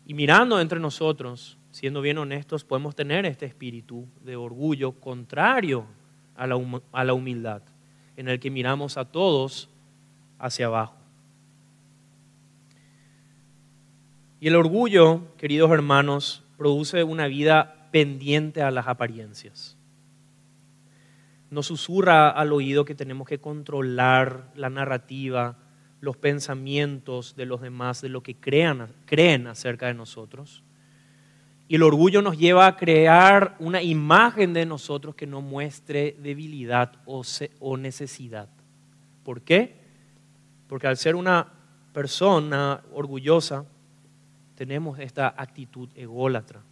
Y 0.06 0.14
mirando 0.14 0.60
entre 0.60 0.78
nosotros, 0.78 1.56
siendo 1.70 2.02
bien 2.02 2.18
honestos, 2.18 2.62
podemos 2.62 2.94
tener 2.94 3.24
este 3.26 3.46
espíritu 3.46 4.06
de 4.22 4.36
orgullo 4.36 4.92
contrario 4.92 5.86
a 6.36 6.46
la, 6.46 6.80
a 6.92 7.04
la 7.04 7.14
humildad, 7.14 7.62
en 8.16 8.28
el 8.28 8.38
que 8.38 8.50
miramos 8.50 8.98
a 8.98 9.06
todos 9.06 9.70
hacia 10.38 10.66
abajo. 10.66 10.94
Y 14.38 14.48
el 14.48 14.56
orgullo, 14.56 15.22
queridos 15.38 15.70
hermanos, 15.70 16.44
produce 16.58 17.02
una 17.02 17.26
vida 17.26 17.88
pendiente 17.90 18.62
a 18.62 18.70
las 18.70 18.86
apariencias. 18.86 19.75
Nos 21.50 21.66
susurra 21.66 22.30
al 22.30 22.52
oído 22.52 22.84
que 22.84 22.94
tenemos 22.94 23.28
que 23.28 23.38
controlar 23.38 24.50
la 24.54 24.68
narrativa, 24.70 25.58
los 26.00 26.16
pensamientos 26.16 27.36
de 27.36 27.46
los 27.46 27.60
demás, 27.60 28.00
de 28.00 28.08
lo 28.08 28.22
que 28.22 28.36
crean, 28.36 28.88
creen 29.06 29.46
acerca 29.46 29.86
de 29.86 29.94
nosotros. 29.94 30.62
Y 31.68 31.76
el 31.76 31.82
orgullo 31.82 32.22
nos 32.22 32.38
lleva 32.38 32.66
a 32.66 32.76
crear 32.76 33.56
una 33.58 33.82
imagen 33.82 34.52
de 34.52 34.66
nosotros 34.66 35.14
que 35.14 35.26
no 35.26 35.40
muestre 35.40 36.16
debilidad 36.20 36.92
o, 37.06 37.22
o 37.60 37.76
necesidad. 37.76 38.48
¿Por 39.24 39.42
qué? 39.42 39.80
Porque 40.68 40.86
al 40.86 40.96
ser 40.96 41.16
una 41.16 41.52
persona 41.92 42.82
orgullosa, 42.92 43.64
tenemos 44.54 44.98
esta 44.98 45.34
actitud 45.36 45.88
ególatra. 45.94 46.62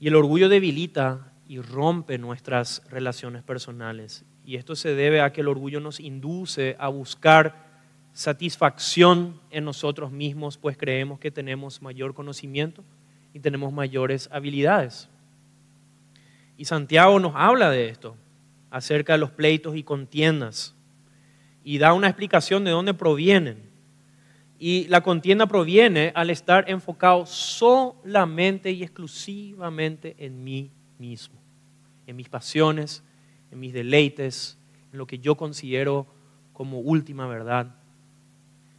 Y 0.00 0.08
el 0.08 0.14
orgullo 0.14 0.48
debilita 0.48 1.32
y 1.48 1.60
rompe 1.60 2.18
nuestras 2.18 2.82
relaciones 2.90 3.42
personales. 3.42 4.24
Y 4.44 4.56
esto 4.56 4.76
se 4.76 4.94
debe 4.94 5.22
a 5.22 5.32
que 5.32 5.40
el 5.40 5.48
orgullo 5.48 5.80
nos 5.80 5.98
induce 5.98 6.76
a 6.78 6.88
buscar 6.88 7.66
satisfacción 8.12 9.40
en 9.50 9.64
nosotros 9.64 10.12
mismos, 10.12 10.58
pues 10.58 10.76
creemos 10.76 11.18
que 11.18 11.30
tenemos 11.30 11.80
mayor 11.80 12.12
conocimiento 12.12 12.84
y 13.32 13.40
tenemos 13.40 13.72
mayores 13.72 14.28
habilidades. 14.30 15.08
Y 16.58 16.66
Santiago 16.66 17.18
nos 17.18 17.32
habla 17.34 17.70
de 17.70 17.88
esto, 17.88 18.14
acerca 18.70 19.14
de 19.14 19.20
los 19.20 19.30
pleitos 19.30 19.74
y 19.74 19.82
contiendas, 19.82 20.74
y 21.64 21.78
da 21.78 21.94
una 21.94 22.08
explicación 22.08 22.64
de 22.64 22.72
dónde 22.72 22.92
provienen. 22.92 23.62
Y 24.58 24.86
la 24.88 25.00
contienda 25.02 25.46
proviene 25.46 26.12
al 26.14 26.28
estar 26.28 26.68
enfocado 26.68 27.24
solamente 27.24 28.70
y 28.70 28.82
exclusivamente 28.82 30.14
en 30.18 30.44
mí 30.44 30.72
mismo, 30.98 31.38
en 32.06 32.16
mis 32.16 32.28
pasiones, 32.28 33.02
en 33.50 33.60
mis 33.60 33.72
deleites, 33.72 34.58
en 34.92 34.98
lo 34.98 35.06
que 35.06 35.18
yo 35.18 35.36
considero 35.36 36.06
como 36.52 36.80
última 36.80 37.26
verdad. 37.26 37.74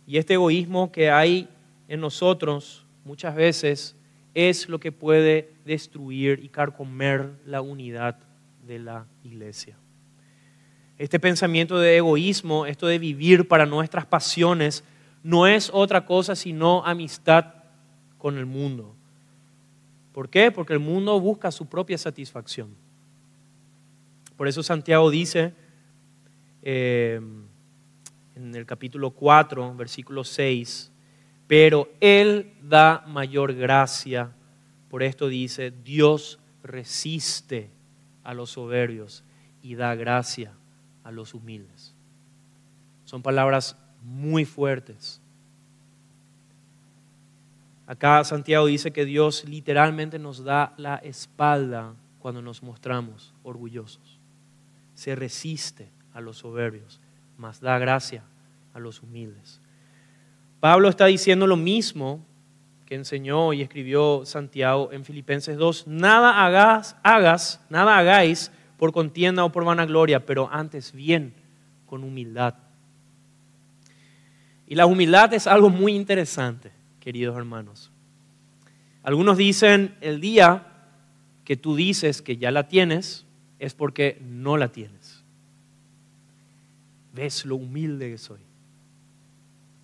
Y 0.05 0.17
este 0.17 0.34
egoísmo 0.34 0.91
que 0.91 1.10
hay 1.10 1.47
en 1.88 2.01
nosotros 2.01 2.86
muchas 3.05 3.36
veces 3.36 3.95
es 4.34 4.69
lo 4.69 4.79
que 4.79 4.91
puede 4.91 5.53
destruir 5.65 6.39
y 6.43 6.49
carcomer 6.49 7.32
la 7.45 7.62
unidad 7.62 8.17
de 8.65 8.79
la 8.79 9.05
iglesia. 9.23 9.77
Este 10.97 11.19
pensamiento 11.19 11.79
de 11.79 11.97
egoísmo, 11.97 12.65
esto 12.65 12.88
de 12.88 12.99
vivir 12.99 13.47
para 13.47 13.65
nuestras 13.65 14.05
pasiones, 14.05 14.84
no 15.23 15.47
es 15.47 15.69
otra 15.73 16.05
cosa 16.05 16.36
sino 16.36 16.86
amistad 16.86 17.53
con 18.17 18.38
el 18.38 18.45
mundo. 18.45 18.95
¿Por 20.19 20.29
qué? 20.29 20.51
Porque 20.51 20.73
el 20.73 20.79
mundo 20.79 21.17
busca 21.21 21.49
su 21.49 21.69
propia 21.69 21.97
satisfacción. 21.97 22.75
Por 24.36 24.49
eso 24.49 24.62
Santiago 24.62 25.10
dice 25.10 25.53
eh, 26.62 27.21
en 28.36 28.53
el 28.53 28.65
capítulo 28.65 29.12
4, 29.12 29.75
versículo 29.75 30.25
6, 30.25 30.91
pero 31.47 31.88
Él 32.01 32.51
da 32.62 33.05
mayor 33.08 33.53
gracia. 33.53 34.34
Por 34.89 35.03
esto 35.03 35.29
dice, 35.29 35.71
Dios 35.71 36.38
resiste 36.63 37.69
a 38.25 38.34
los 38.34 38.49
soberbios 38.49 39.23
y 39.62 39.75
da 39.75 39.95
gracia 39.95 40.51
a 41.05 41.13
los 41.13 41.34
humildes. 41.34 41.95
Son 43.05 43.21
palabras 43.21 43.77
muy 44.03 44.43
fuertes, 44.43 45.18
Acá 47.89 48.23
Santiago 48.23 48.67
dice 48.67 48.91
que 48.91 49.04
Dios 49.04 49.45
literalmente 49.45 50.19
nos 50.19 50.43
da 50.43 50.75
la 50.78 50.97
espalda 50.97 51.95
cuando 52.19 52.39
nos 52.39 52.62
mostramos 52.62 53.34
orgullosos. 53.41 54.19
Se 54.93 55.15
resiste 55.15 55.89
a 56.13 56.21
los 56.21 56.38
soberbios, 56.38 57.02
mas 57.36 57.60
da 57.60 57.80
gracia 57.80 58.21
a 58.75 58.80
los 58.80 59.02
humildes. 59.02 59.60
Pablo 60.60 60.88
está 60.88 61.08
diciendo 61.08 61.47
lo 61.47 61.58
mismo 61.58 62.23
que 62.86 62.93
enseñó 62.93 63.54
y 63.54 63.63
escribió 63.63 64.23
Santiago 64.23 64.91
en 64.91 65.04
Filipenses 65.04 65.58
2. 65.58 65.88
Nada 65.88 66.45
hagas, 66.45 66.95
hagas, 67.02 67.60
nada 67.71 67.97
hagáis 67.97 68.52
por 68.78 68.91
contienda 68.91 69.43
o 69.43 69.52
por 69.52 69.65
vanagloria, 69.65 70.28
pero 70.28 70.47
antes 70.52 70.91
bien 70.91 71.34
con 71.88 72.04
humildad. 72.04 72.54
Y 74.67 74.75
la 74.75 74.86
humildad 74.86 75.34
es 75.34 75.47
algo 75.47 75.71
muy 75.71 75.95
interesante 75.95 76.78
queridos 77.10 77.36
hermanos. 77.36 77.89
Algunos 79.02 79.36
dicen, 79.36 79.95
el 80.00 80.22
día 80.22 80.67
que 81.43 81.58
tú 81.58 81.76
dices 81.76 82.22
que 82.22 82.38
ya 82.38 82.52
la 82.52 82.67
tienes 82.67 83.26
es 83.58 83.74
porque 83.74 84.22
no 84.22 84.58
la 84.58 84.72
tienes. 84.72 85.24
¿Ves 87.15 87.48
lo 87.48 87.56
humilde 87.56 88.12
que 88.12 88.19
soy? 88.19 88.38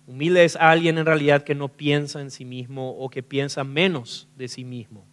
Humilde 0.06 0.44
es 0.44 0.54
alguien 0.54 0.98
en 0.98 1.06
realidad 1.06 1.42
que 1.42 1.56
no 1.56 1.66
piensa 1.66 2.20
en 2.20 2.30
sí 2.30 2.44
mismo 2.44 2.90
o 2.90 3.10
que 3.10 3.24
piensa 3.24 3.64
menos 3.64 4.28
de 4.36 4.46
sí 4.46 4.62
mismo. 4.62 5.04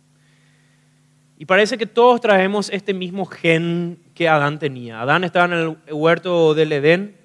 Y 1.40 1.46
parece 1.46 1.80
que 1.80 1.88
todos 1.88 2.22
traemos 2.22 2.70
este 2.70 2.94
mismo 2.94 3.26
gen 3.26 3.98
que 4.14 4.30
Adán 4.30 4.60
tenía. 4.60 5.02
Adán 5.02 5.24
estaba 5.24 5.46
en 5.46 5.54
el 5.54 5.78
huerto 5.92 6.54
del 6.54 6.74
Edén, 6.74 7.18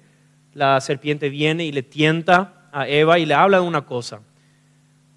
la 0.55 0.81
serpiente 0.81 1.29
viene 1.29 1.63
y 1.63 1.71
le 1.71 1.83
tienta 1.83 2.67
a 2.71 2.87
Eva 2.87 3.19
y 3.19 3.27
le 3.27 3.35
habla 3.35 3.59
de 3.59 3.67
una 3.67 3.85
cosa. 3.85 4.21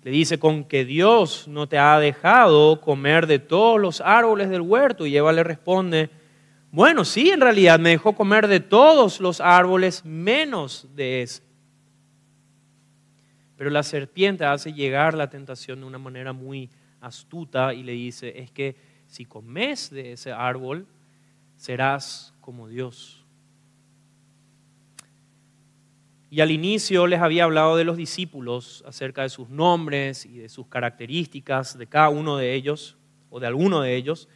Le 0.03 0.11
dice, 0.11 0.39
con 0.39 0.65
que 0.65 0.85
Dios 0.85 1.47
no 1.47 1.69
te 1.69 1.79
ha 1.79 1.99
dejado 1.99 2.81
comer 2.81 3.27
de 3.27 3.39
todos 3.39 3.81
los 3.81 4.01
árboles 4.01 4.51
del 4.51 4.63
huerto. 4.63 5.07
Y 5.07 5.17
Eva 5.17 5.33
le 5.33 5.45
responde, 5.45 6.11
bueno, 6.73 7.05
sí, 7.05 7.31
en 7.31 7.41
realidad 7.41 7.79
me 7.79 7.91
dejó 7.91 8.15
comer 8.15 8.49
de 8.49 8.61
todos 8.61 9.21
los 9.21 9.41
árboles 9.41 10.05
menos 10.05 10.89
de 10.95 11.23
ese. 11.23 11.43
Pero 13.57 13.71
la 13.71 13.85
serpiente 13.85 14.45
hace 14.45 14.73
llegar 14.73 15.15
la 15.15 15.31
tentación 15.31 15.81
de 15.81 15.87
una 15.87 15.99
manera 15.99 16.33
muy 16.33 16.69
astuta 17.01 17.73
y 17.73 17.85
le 17.85 17.93
dice, 17.93 18.41
es 18.41 18.51
que 18.51 18.75
si 19.07 19.25
comes 19.25 19.91
de 19.91 20.13
ese 20.13 20.33
árbol, 20.33 20.87
serás 21.57 22.35
como 22.41 22.67
Dios. 22.67 23.22
Y 26.33 26.41
al 26.41 26.51
inicio 26.51 27.07
les 27.07 27.21
había 27.21 27.45
hablado 27.45 27.77
de 27.77 27.85
los 27.85 27.99
discípulos 27.99 28.83
acerca 28.87 29.21
de 29.21 29.29
sus 29.29 29.51
nombres 29.51 30.25
y 30.25 30.39
de 30.39 30.49
sus 30.49 30.67
características, 30.67 31.77
de 31.77 31.87
cada 31.87 32.09
uno 32.09 32.39
de 32.39 32.55
ellos, 32.55 32.97
o 33.29 33.39
de 33.39 33.47
alguno 33.47 33.83
de 33.83 33.95
ellos, 33.97 34.31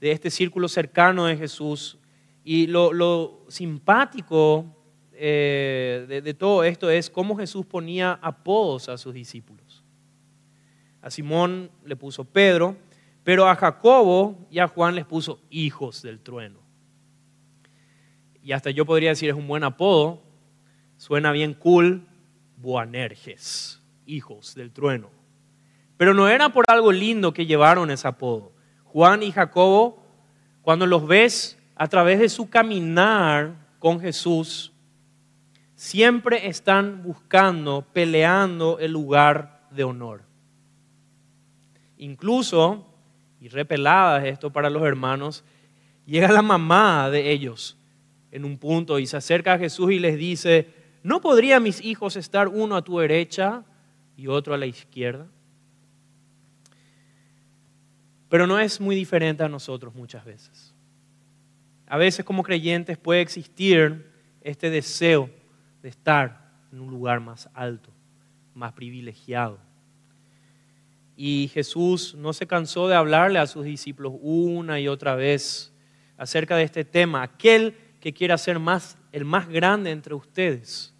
de 0.00 0.10
este 0.10 0.30
círculo 0.32 0.66
cercano 0.66 1.26
de 1.26 1.36
Jesús. 1.36 1.96
Y 2.42 2.66
lo, 2.66 3.44
simpático 3.46 4.66
eh, 5.12 6.06
de, 6.08 6.22
de 6.22 6.34
todo 6.34 6.64
esto 6.64 6.90
es 6.90 7.08
cómo 7.08 7.36
Jesús 7.36 7.64
ponía 7.64 8.18
apodos 8.20 8.88
a 8.88 8.98
sus 8.98 9.14
discípulos. 9.14 9.84
A 11.02 11.08
Simón 11.08 11.70
le 11.84 11.94
puso 11.94 12.24
Pedro, 12.24 12.76
pero 13.22 13.46
a 13.46 13.54
Jacobo 13.54 14.48
y 14.50 14.58
a 14.58 14.66
Juan 14.66 14.96
les 14.96 15.04
puso 15.04 15.40
hijos 15.50 16.02
del 16.02 16.18
trueno. 16.18 16.58
Y 18.42 18.50
hasta 18.50 18.70
yo 18.72 18.84
podría 18.84 19.10
decir 19.10 19.30
es 19.30 19.36
un 19.36 19.46
buen 19.46 19.62
apodo, 19.62 20.26
Suena 20.98 21.30
bien 21.30 21.54
cool, 21.54 22.02
Boanerges, 22.56 23.80
hijos 24.04 24.56
del 24.56 24.72
trueno. 24.72 25.10
Pero 25.96 26.12
no 26.12 26.28
era 26.28 26.48
por 26.48 26.64
algo 26.68 26.90
lindo 26.90 27.32
que 27.32 27.46
llevaron 27.46 27.92
ese 27.92 28.08
apodo. 28.08 28.52
Juan 28.82 29.22
y 29.22 29.30
Jacobo, 29.30 30.02
cuando 30.60 30.86
los 30.86 31.06
ves 31.06 31.56
a 31.76 31.86
través 31.86 32.18
de 32.18 32.28
su 32.28 32.50
caminar 32.50 33.54
con 33.78 34.00
Jesús, 34.00 34.72
siempre 35.76 36.48
están 36.48 37.04
buscando, 37.04 37.86
peleando 37.92 38.80
el 38.80 38.90
lugar 38.90 39.68
de 39.70 39.84
honor. 39.84 40.22
Incluso, 41.96 42.92
y 43.40 43.48
repeladas 43.48 44.24
esto 44.24 44.52
para 44.52 44.68
los 44.68 44.82
hermanos, 44.82 45.44
llega 46.06 46.32
la 46.32 46.42
mamá 46.42 47.08
de 47.08 47.30
ellos 47.30 47.78
en 48.32 48.44
un 48.44 48.58
punto 48.58 48.98
y 48.98 49.06
se 49.06 49.16
acerca 49.16 49.52
a 49.52 49.58
Jesús 49.58 49.92
y 49.92 50.00
les 50.00 50.18
dice, 50.18 50.77
¿no 51.02 51.20
podrían 51.20 51.62
mis 51.62 51.82
hijos 51.84 52.16
estar 52.16 52.48
uno 52.48 52.76
a 52.76 52.82
tu 52.82 52.98
derecha 52.98 53.64
y 54.16 54.26
otro 54.26 54.54
a 54.54 54.58
la 54.58 54.66
izquierda? 54.66 55.26
Pero 58.28 58.46
no 58.46 58.58
es 58.58 58.80
muy 58.80 58.94
diferente 58.94 59.42
a 59.42 59.48
nosotros 59.48 59.94
muchas 59.94 60.24
veces. 60.24 60.74
A 61.86 61.96
veces 61.96 62.24
como 62.24 62.42
creyentes 62.42 62.98
puede 62.98 63.22
existir 63.22 64.12
este 64.42 64.68
deseo 64.68 65.30
de 65.82 65.88
estar 65.88 66.52
en 66.70 66.80
un 66.80 66.90
lugar 66.90 67.20
más 67.20 67.48
alto, 67.54 67.90
más 68.54 68.72
privilegiado. 68.74 69.58
Y 71.16 71.50
Jesús 71.54 72.14
no 72.14 72.32
se 72.32 72.46
cansó 72.46 72.86
de 72.88 72.94
hablarle 72.94 73.38
a 73.38 73.46
sus 73.46 73.64
discípulos 73.64 74.12
una 74.20 74.78
y 74.78 74.88
otra 74.88 75.14
vez 75.14 75.72
acerca 76.18 76.56
de 76.56 76.64
este 76.64 76.84
tema. 76.84 77.22
Aquel 77.22 77.74
que 78.00 78.12
quiera 78.12 78.36
ser 78.36 78.58
más, 78.58 78.97
el 79.12 79.24
más 79.24 79.48
grande 79.48 79.90
entre 79.90 80.14
ustedes 80.14 80.94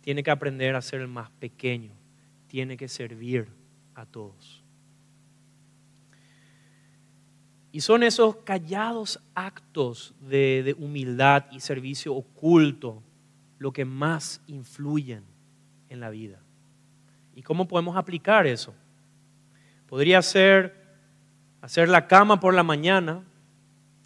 tiene 0.00 0.22
que 0.22 0.30
aprender 0.30 0.74
a 0.74 0.82
ser 0.82 1.00
el 1.00 1.08
más 1.08 1.30
pequeño, 1.30 1.92
tiene 2.46 2.76
que 2.76 2.88
servir 2.88 3.48
a 3.94 4.06
todos. 4.06 4.62
Y 7.72 7.80
son 7.80 8.02
esos 8.02 8.36
callados 8.36 9.20
actos 9.34 10.14
de, 10.20 10.74
humildad 10.78 11.44
y 11.50 11.60
servicio 11.60 12.14
oculto 12.14 13.02
lo 13.58 13.72
que 13.72 13.84
más 13.84 14.40
influyen 14.46 15.24
en 15.88 16.00
la 16.00 16.10
vida. 16.10 16.40
¿Y 17.34 17.42
cómo 17.42 17.68
podemos 17.68 17.96
aplicar 17.96 18.46
eso? 18.46 18.74
Podría 19.88 20.22
ser 20.22 20.86
hacer 21.60 21.88
la 21.88 22.06
cama 22.06 22.40
por 22.40 22.54
la 22.54 22.62
mañana 22.62 23.24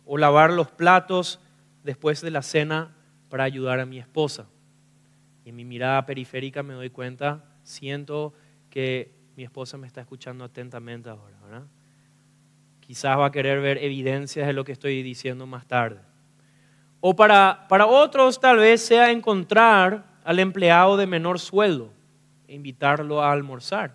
o 0.05 0.19
lavar 0.19 0.53
los 0.53 0.71
platos 0.71 1.39
después 1.85 2.23
de 2.23 2.31
la 2.31 2.43
cena 2.43 2.97
para 3.31 3.45
ayudar 3.45 3.81
a 3.81 3.87
mi 3.87 3.99
esposa. 3.99 4.47
Y 5.45 5.49
en 5.49 5.57
mi 5.57 5.65
mirada 5.65 6.05
periférica 6.05 6.63
me 6.63 6.75
doy 6.75 6.91
cuenta, 6.91 7.45
siento 7.63 8.35
que 8.69 9.15
mi 9.37 9.45
esposa 9.45 9.79
me 9.79 9.87
está 9.87 10.03
escuchando 10.03 10.45
atentamente 10.45 11.09
ahora, 11.09 11.39
¿verdad? 11.43 11.67
Quizás 12.81 13.17
va 13.17 13.27
a 13.27 13.31
querer 13.31 13.61
ver 13.61 13.79
evidencias 13.79 14.47
de 14.47 14.53
lo 14.53 14.65
que 14.65 14.73
estoy 14.73 15.03
diciendo 15.03 15.47
más 15.47 15.67
tarde. 15.67 16.01
O 17.01 17.17
para, 17.17 17.67
para 17.69 17.87
otros 17.87 18.41
tal 18.41 18.59
vez 18.59 18.83
sea 18.83 19.11
encontrar 19.11 20.05
al 20.25 20.39
empleado 20.39 20.97
de 20.97 21.07
menor 21.07 21.39
sueldo 21.39 21.93
e 22.47 22.55
invitarlo 22.55 23.23
a 23.23 23.33
almorzar. 23.33 23.95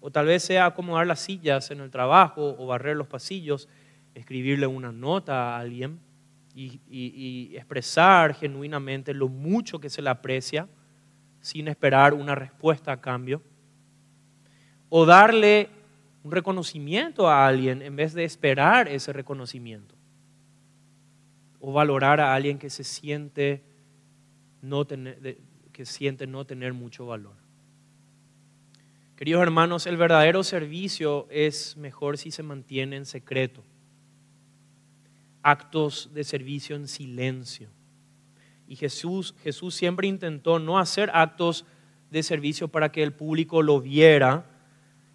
O 0.00 0.10
tal 0.10 0.26
vez 0.26 0.42
sea 0.42 0.66
acomodar 0.66 1.06
las 1.06 1.20
sillas 1.20 1.70
en 1.70 1.80
el 1.80 1.90
trabajo 1.90 2.56
o 2.58 2.66
barrer 2.66 2.96
los 2.96 3.06
pasillos, 3.06 3.68
escribirle 4.14 4.66
una 4.66 4.92
nota 4.92 5.56
a 5.56 5.60
alguien 5.60 6.00
y, 6.58 7.56
expresar 7.56 8.34
genuinamente 8.34 9.14
lo 9.14 9.28
mucho 9.28 9.78
que 9.78 9.90
se 9.90 10.02
le 10.02 10.10
aprecia 10.10 10.68
sin 11.40 11.68
esperar 11.68 12.14
una 12.14 12.34
respuesta 12.34 12.92
a 12.92 13.00
cambio. 13.00 13.42
O 14.88 15.06
darle 15.06 15.68
un 16.24 16.32
reconocimiento 16.32 17.28
a 17.28 17.46
alguien 17.46 17.82
en 17.82 17.94
vez 17.94 18.12
de 18.12 18.24
esperar 18.24 18.88
ese 18.88 19.12
reconocimiento. 19.12 19.94
O 21.60 21.72
valorar 21.72 22.20
a 22.20 22.34
alguien 22.34 22.58
que 22.58 22.70
se 22.70 22.84
siente 22.84 23.62
no 24.60 24.84
tener, 24.84 25.38
que 25.72 25.84
siente 25.84 26.26
no 26.26 26.44
tener 26.44 26.72
mucho 26.72 27.06
valor. 27.06 27.36
Queridos 29.16 29.42
hermanos, 29.42 29.86
el 29.86 29.96
verdadero 29.96 30.42
servicio 30.42 31.26
es 31.30 31.76
mejor 31.76 32.18
si 32.18 32.30
se 32.30 32.42
mantiene 32.42 32.96
en 32.96 33.06
secreto 33.06 33.62
actos 35.50 36.10
de 36.12 36.24
servicio 36.24 36.76
en 36.76 36.88
silencio. 36.88 37.68
Y 38.66 38.76
Jesús, 38.76 39.34
Jesús 39.42 39.74
siempre 39.74 40.06
intentó 40.06 40.58
no 40.58 40.78
hacer 40.78 41.10
actos 41.14 41.64
de 42.10 42.22
servicio 42.22 42.68
para 42.68 42.92
que 42.92 43.02
el 43.02 43.12
público 43.12 43.62
lo 43.62 43.80
viera 43.80 44.44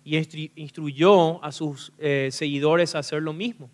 y 0.03 0.17
instruyó 0.55 1.43
a 1.43 1.51
sus 1.51 1.93
eh, 1.97 2.29
seguidores 2.31 2.95
a 2.95 2.99
hacer 2.99 3.21
lo 3.21 3.33
mismo. 3.33 3.69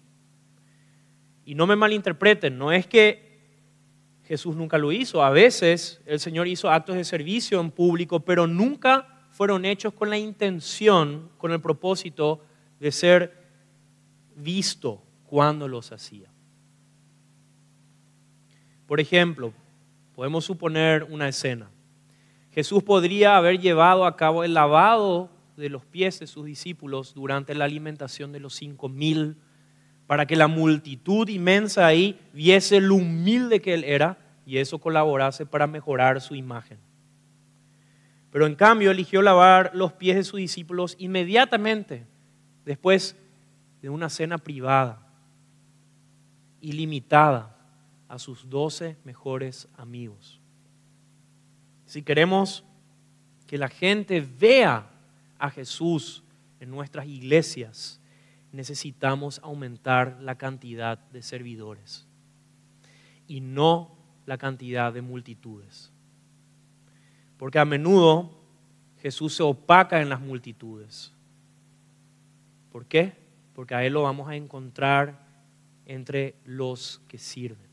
Y 1.46 1.56
no 1.56 1.66
me 1.66 1.76
malinterpreten, 1.76 2.58
no 2.58 2.72
es 2.72 2.86
que 2.88 3.30
Jesús 4.26 4.56
nunca 4.56 4.78
lo 4.78 4.92
hizo. 4.92 5.24
A 5.24 5.32
veces 5.32 6.02
el 6.06 6.20
Señor 6.20 6.48
hizo 6.48 6.70
actos 6.70 6.96
de 6.96 7.04
servicio 7.04 7.60
en 7.60 7.72
público, 7.72 8.20
pero 8.20 8.46
nunca 8.48 9.26
fueron 9.32 9.66
hechos 9.66 9.94
con 9.94 10.10
la 10.10 10.18
intención, 10.18 11.30
con 11.38 11.52
el 11.52 11.62
propósito 11.62 12.42
de 12.80 12.92
ser 12.92 13.48
visto 14.36 15.02
cuando 15.26 15.68
los 15.68 15.92
hacía. 15.92 16.30
Por 18.90 19.00
ejemplo, 19.00 19.54
podemos 20.16 20.46
suponer 20.46 21.04
una 21.12 21.28
escena. 21.28 21.70
Jesús 22.50 22.82
podría 22.82 23.38
haber 23.38 23.60
llevado 23.60 24.04
a 24.04 24.18
cabo 24.18 24.44
el 24.44 24.56
lavado 24.56 25.30
de 25.58 25.70
los 25.70 25.86
pies 25.86 26.20
de 26.20 26.26
sus 26.26 26.44
discípulos 26.44 27.14
durante 27.14 27.54
la 27.54 27.66
alimentación 27.66 28.32
de 28.32 28.40
los 28.40 28.56
cinco 28.56 28.90
mil, 28.90 29.38
para 30.08 30.26
que 30.26 30.36
la 30.36 30.48
multitud 30.48 31.30
inmensa 31.30 31.86
ahí 31.86 32.20
viese 32.34 32.82
lo 32.82 32.96
humilde 32.96 33.62
que 33.62 33.76
él 33.76 33.84
era 33.84 34.18
y 34.44 34.58
eso 34.58 34.80
colaborase 34.80 35.46
para 35.46 35.68
mejorar 35.68 36.20
su 36.20 36.34
imagen. 36.34 36.80
Pero 38.32 38.48
en 38.48 38.56
cambio 38.56 38.90
eligió 38.90 39.22
lavar 39.22 39.70
los 39.76 39.94
pies 39.94 40.16
de 40.16 40.24
sus 40.24 40.40
discípulos 40.40 40.96
inmediatamente 40.98 42.08
después 42.66 43.16
de 43.84 43.90
una 43.92 44.10
cena 44.10 44.40
privada 44.40 45.08
y 46.60 46.72
limitada 46.72 47.59
a 48.10 48.20
sus 48.20 48.50
doce 48.50 48.98
mejores 49.06 49.70
amigos. 49.78 50.42
Si 51.86 52.02
queremos 52.02 52.66
que 53.48 53.58
la 53.58 53.70
gente 53.70 54.20
vea 54.20 54.90
a 55.38 55.50
Jesús 55.50 56.24
en 56.60 56.70
nuestras 56.70 57.08
iglesias, 57.08 58.02
necesitamos 58.52 59.40
aumentar 59.44 60.20
la 60.22 60.36
cantidad 60.36 60.98
de 60.98 61.22
servidores 61.22 62.08
y 63.28 63.42
no 63.42 63.96
la 64.26 64.38
cantidad 64.38 64.92
de 64.92 65.02
multitudes. 65.02 65.92
Porque 67.38 67.60
a 67.60 67.66
menudo 67.66 68.38
Jesús 69.02 69.36
se 69.36 69.44
opaca 69.44 70.02
en 70.02 70.10
las 70.10 70.20
multitudes. 70.20 71.14
¿Por 72.72 72.86
qué? 72.86 73.14
Porque 73.54 73.76
a 73.76 73.86
Él 73.86 73.94
lo 73.94 74.04
vamos 74.04 74.28
a 74.28 74.36
encontrar 74.36 75.28
entre 75.86 76.36
los 76.44 77.02
que 77.08 77.18
sirven. 77.18 77.69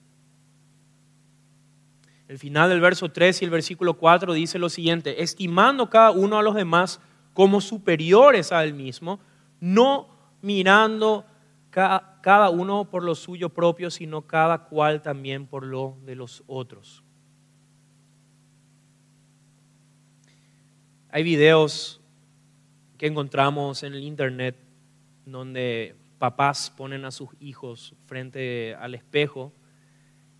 El 2.28 2.38
final 2.38 2.68
del 2.68 2.80
verso 2.80 3.10
3 3.10 3.42
y 3.42 3.44
el 3.44 3.50
versículo 3.50 3.94
4 3.94 4.32
dice 4.32 4.58
lo 4.58 4.68
siguiente, 4.68 5.22
estimando 5.22 5.88
cada 5.88 6.10
uno 6.10 6.38
a 6.38 6.42
los 6.42 6.54
demás 6.54 7.00
como 7.34 7.60
superiores 7.60 8.50
a 8.50 8.64
él 8.64 8.74
mismo, 8.74 9.20
no 9.60 10.08
mirando 10.42 11.24
cada 11.70 12.50
uno 12.50 12.90
por 12.90 13.04
lo 13.04 13.14
suyo 13.14 13.50
propio, 13.50 13.90
sino 13.90 14.22
cada 14.22 14.64
cual 14.64 15.02
también 15.02 15.46
por 15.46 15.64
lo 15.64 15.96
de 16.04 16.16
los 16.16 16.42
otros. 16.46 17.04
Hay 21.10 21.22
videos 21.22 22.00
que 22.98 23.06
encontramos 23.06 23.82
en 23.82 23.94
el 23.94 24.02
internet 24.02 24.56
donde 25.26 25.94
papás 26.18 26.72
ponen 26.74 27.04
a 27.04 27.10
sus 27.10 27.28
hijos 27.40 27.94
frente 28.06 28.74
al 28.74 28.94
espejo 28.94 29.52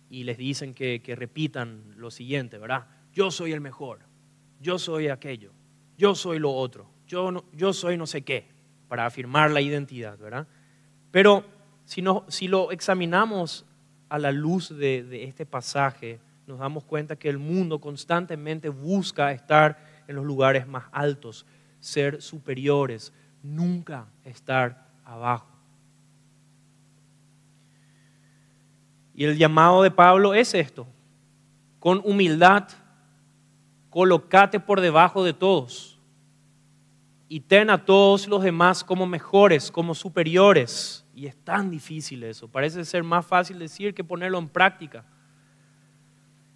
y 0.09 0.23
les 0.23 0.37
dicen 0.37 0.73
que, 0.73 1.01
repitan 1.17 1.93
lo 1.97 2.11
siguiente, 2.11 2.57
¿verdad? 2.57 2.87
Yo 3.13 3.31
soy 3.31 3.51
el 3.51 3.61
mejor, 3.61 3.99
yo 4.61 4.79
soy 4.79 5.09
aquello, 5.09 5.51
yo 5.97 6.15
soy 6.15 6.39
lo 6.39 6.51
otro, 6.51 6.89
yo, 7.05 7.45
yo 7.53 7.73
soy 7.73 7.97
no 7.97 8.07
sé 8.07 8.21
qué, 8.21 8.47
para 8.87 9.05
afirmar 9.05 9.51
la 9.51 9.61
identidad, 9.61 10.17
¿verdad? 10.17 10.47
Pero 11.11 11.45
si, 11.85 12.01
no, 12.01 12.25
si 12.27 12.47
lo 12.47 12.71
examinamos 12.71 13.65
a 14.09 14.19
la 14.19 14.31
luz 14.31 14.69
de, 14.69 15.03
de 15.03 15.23
este 15.25 15.45
pasaje, 15.45 16.19
nos 16.45 16.59
damos 16.59 16.85
cuenta 16.85 17.17
que 17.17 17.29
el 17.29 17.37
mundo 17.37 17.79
constantemente 17.79 18.69
busca 18.69 19.31
estar 19.33 20.03
en 20.07 20.15
los 20.15 20.25
lugares 20.25 20.65
más 20.67 20.85
altos, 20.91 21.45
ser 21.79 22.21
superiores, 22.21 23.11
nunca 23.43 24.07
estar 24.23 24.87
abajo. 25.03 25.56
Y 29.17 29.25
el 29.25 29.35
llamado 29.35 29.81
de 29.81 29.89
Pablo 29.89 30.35
es 30.35 30.53
esto, 30.53 30.85
con 31.79 32.01
humildad, 32.05 32.69
colocate 33.89 34.59
por 34.59 34.79
debajo 34.79 35.23
de 35.23 35.33
todos 35.33 35.99
y 37.27 37.39
ten 37.39 37.71
a 37.71 37.83
todos 37.83 38.27
los 38.27 38.43
demás 38.43 38.83
como 38.83 39.07
mejores, 39.07 39.71
como 39.71 39.95
superiores. 39.95 41.03
Y 41.15 41.25
es 41.25 41.35
tan 41.35 41.71
difícil 41.71 42.23
eso, 42.23 42.47
parece 42.47 42.85
ser 42.85 43.03
más 43.03 43.25
fácil 43.25 43.57
decir 43.57 43.95
que 43.95 44.03
ponerlo 44.03 44.37
en 44.37 44.49
práctica. 44.49 45.03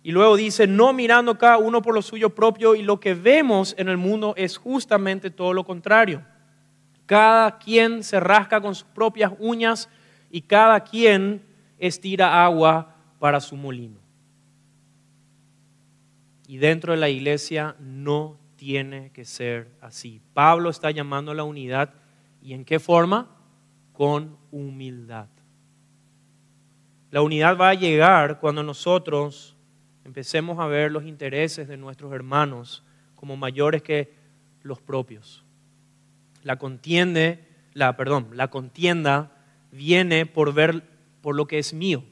Y 0.03 0.11
luego 0.11 0.35
dice, 0.35 0.67
no 0.67 0.93
mirando 0.93 1.39
cada 1.39 1.57
uno 1.57 1.81
por 1.81 1.95
lo 1.95 2.03
suyo 2.03 2.29
propio 2.29 2.75
y 2.75 2.83
lo 2.83 2.99
que 2.99 3.15
vemos 3.15 3.73
en 3.79 3.89
el 3.89 3.97
mundo 3.97 4.35
es 4.37 4.57
justamente 4.57 5.31
todo 5.31 5.53
lo 5.53 5.63
contrario. 5.63 6.23
Cada 7.07 7.57
quien 7.57 8.03
se 8.03 8.19
rasca 8.19 8.61
con 8.61 8.75
sus 8.75 8.87
propias 8.87 9.33
uñas 9.39 9.89
y 10.29 10.41
cada 10.41 10.81
quien 10.81 11.49
estira 11.81 12.45
agua 12.45 12.95
para 13.19 13.41
su 13.41 13.57
molino. 13.57 13.99
Y 16.47 16.57
dentro 16.57 16.93
de 16.93 16.99
la 16.99 17.09
iglesia 17.09 17.75
no 17.79 18.37
tiene 18.55 19.11
que 19.11 19.25
ser 19.25 19.71
así. 19.81 20.21
Pablo 20.33 20.69
está 20.69 20.91
llamando 20.91 21.31
a 21.31 21.35
la 21.35 21.43
unidad 21.43 21.93
y 22.41 22.53
en 22.53 22.63
qué 22.63 22.79
forma? 22.79 23.35
Con 23.93 24.37
humildad. 24.51 25.27
La 27.09 27.21
unidad 27.21 27.57
va 27.57 27.69
a 27.69 27.73
llegar 27.73 28.39
cuando 28.39 28.63
nosotros 28.63 29.57
empecemos 30.05 30.59
a 30.59 30.67
ver 30.67 30.91
los 30.91 31.05
intereses 31.05 31.67
de 31.67 31.77
nuestros 31.77 32.13
hermanos 32.13 32.83
como 33.15 33.37
mayores 33.37 33.81
que 33.81 34.13
los 34.61 34.79
propios. 34.79 35.43
La 36.43 36.57
contiende, 36.57 37.47
la 37.73 37.97
perdón, 37.97 38.29
la 38.33 38.49
contienda 38.49 39.31
viene 39.71 40.25
por 40.25 40.53
ver 40.53 40.90
por 41.21 41.35
lo 41.35 41.47
que 41.47 41.59
es 41.59 41.73
mío, 41.73 42.03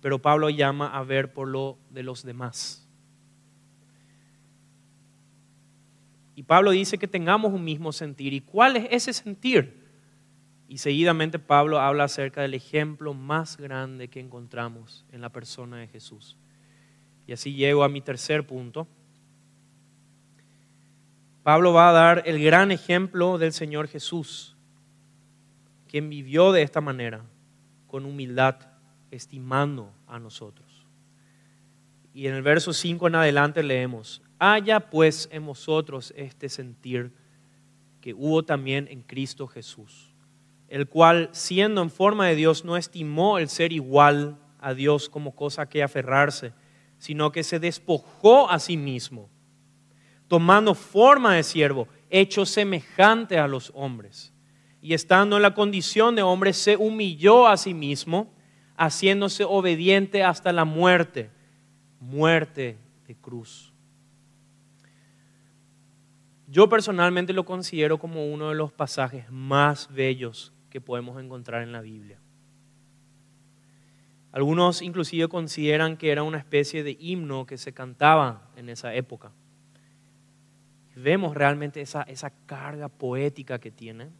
pero 0.00 0.20
Pablo 0.20 0.50
llama 0.50 0.88
a 0.88 1.02
ver 1.02 1.32
por 1.32 1.48
lo 1.48 1.78
de 1.90 2.02
los 2.02 2.22
demás. 2.22 2.88
Y 6.38 6.44
Pablo 6.44 6.70
dice 6.70 6.98
que 6.98 7.08
tengamos 7.08 7.52
un 7.52 7.64
mismo 7.64 7.90
sentir. 7.90 8.32
¿Y 8.32 8.40
cuál 8.40 8.76
es 8.76 8.86
ese 8.92 9.12
sentir? 9.12 9.88
Y 10.68 10.78
seguidamente 10.78 11.40
Pablo 11.40 11.80
habla 11.80 12.04
acerca 12.04 12.42
del 12.42 12.54
ejemplo 12.54 13.12
más 13.12 13.56
grande 13.56 14.06
que 14.06 14.20
encontramos 14.20 15.04
en 15.10 15.20
la 15.20 15.30
persona 15.30 15.78
de 15.78 15.88
Jesús. 15.88 16.36
Y 17.26 17.32
así 17.32 17.54
llego 17.54 17.82
a 17.82 17.88
mi 17.88 18.00
tercer 18.02 18.46
punto. 18.46 18.86
Pablo 21.42 21.72
va 21.72 21.88
a 21.88 21.92
dar 21.92 22.22
el 22.24 22.40
gran 22.40 22.70
ejemplo 22.70 23.38
del 23.38 23.52
Señor 23.52 23.88
Jesús, 23.88 24.56
quien 25.88 26.08
vivió 26.08 26.52
de 26.52 26.62
esta 26.62 26.80
manera, 26.80 27.24
con 27.98 28.06
humildad, 28.06 28.54
estimando 29.10 29.92
a 30.06 30.20
nosotros. 30.20 30.86
Y 32.14 32.28
en 32.28 32.36
el 32.36 32.42
verso 32.42 32.72
5 32.72 33.08
en 33.08 33.16
adelante 33.16 33.60
leemos, 33.64 34.22
haya 34.38 34.78
pues 34.88 35.28
en 35.32 35.44
vosotros 35.44 36.14
este 36.16 36.48
sentir 36.48 37.12
que 38.00 38.14
hubo 38.14 38.44
también 38.44 38.86
en 38.88 39.02
Cristo 39.02 39.48
Jesús, 39.48 40.14
el 40.68 40.86
cual 40.86 41.28
siendo 41.32 41.82
en 41.82 41.90
forma 41.90 42.28
de 42.28 42.36
Dios 42.36 42.64
no 42.64 42.76
estimó 42.76 43.38
el 43.38 43.48
ser 43.48 43.72
igual 43.72 44.38
a 44.60 44.74
Dios 44.74 45.08
como 45.08 45.34
cosa 45.34 45.68
que 45.68 45.82
aferrarse, 45.82 46.52
sino 46.98 47.32
que 47.32 47.42
se 47.42 47.58
despojó 47.58 48.48
a 48.48 48.60
sí 48.60 48.76
mismo, 48.76 49.28
tomando 50.28 50.72
forma 50.76 51.34
de 51.34 51.42
siervo, 51.42 51.88
hecho 52.10 52.46
semejante 52.46 53.40
a 53.40 53.48
los 53.48 53.72
hombres 53.74 54.32
y 54.80 54.94
estando 54.94 55.36
en 55.36 55.42
la 55.42 55.54
condición 55.54 56.14
de 56.14 56.22
hombre, 56.22 56.52
se 56.52 56.76
humilló 56.76 57.48
a 57.48 57.56
sí 57.56 57.74
mismo, 57.74 58.32
haciéndose 58.76 59.44
obediente 59.44 60.22
hasta 60.22 60.52
la 60.52 60.64
muerte, 60.64 61.30
muerte 62.00 62.78
de 63.06 63.16
cruz. 63.16 63.72
Yo 66.46 66.68
personalmente 66.68 67.32
lo 67.32 67.44
considero 67.44 67.98
como 67.98 68.26
uno 68.26 68.50
de 68.50 68.54
los 68.54 68.72
pasajes 68.72 69.30
más 69.30 69.92
bellos 69.92 70.52
que 70.70 70.80
podemos 70.80 71.20
encontrar 71.20 71.62
en 71.62 71.72
la 71.72 71.80
Biblia. 71.80 72.20
Algunos 74.30 74.82
inclusive 74.82 75.28
consideran 75.28 75.96
que 75.96 76.10
era 76.10 76.22
una 76.22 76.38
especie 76.38 76.84
de 76.84 76.96
himno 77.00 77.46
que 77.46 77.58
se 77.58 77.72
cantaba 77.72 78.50
en 78.56 78.68
esa 78.68 78.94
época. 78.94 79.32
Vemos 80.94 81.36
realmente 81.36 81.80
esa, 81.80 82.02
esa 82.02 82.30
carga 82.46 82.88
poética 82.88 83.58
que 83.58 83.70
tiene 83.70 84.10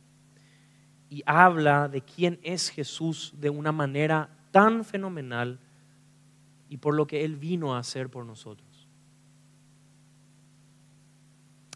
y 1.10 1.22
habla 1.26 1.88
de 1.88 2.02
quién 2.02 2.38
es 2.42 2.68
Jesús 2.68 3.32
de 3.38 3.50
una 3.50 3.72
manera 3.72 4.28
tan 4.50 4.84
fenomenal 4.84 5.58
y 6.68 6.76
por 6.76 6.94
lo 6.94 7.06
que 7.06 7.24
Él 7.24 7.36
vino 7.36 7.74
a 7.74 7.78
hacer 7.78 8.10
por 8.10 8.26
nosotros. 8.26 8.66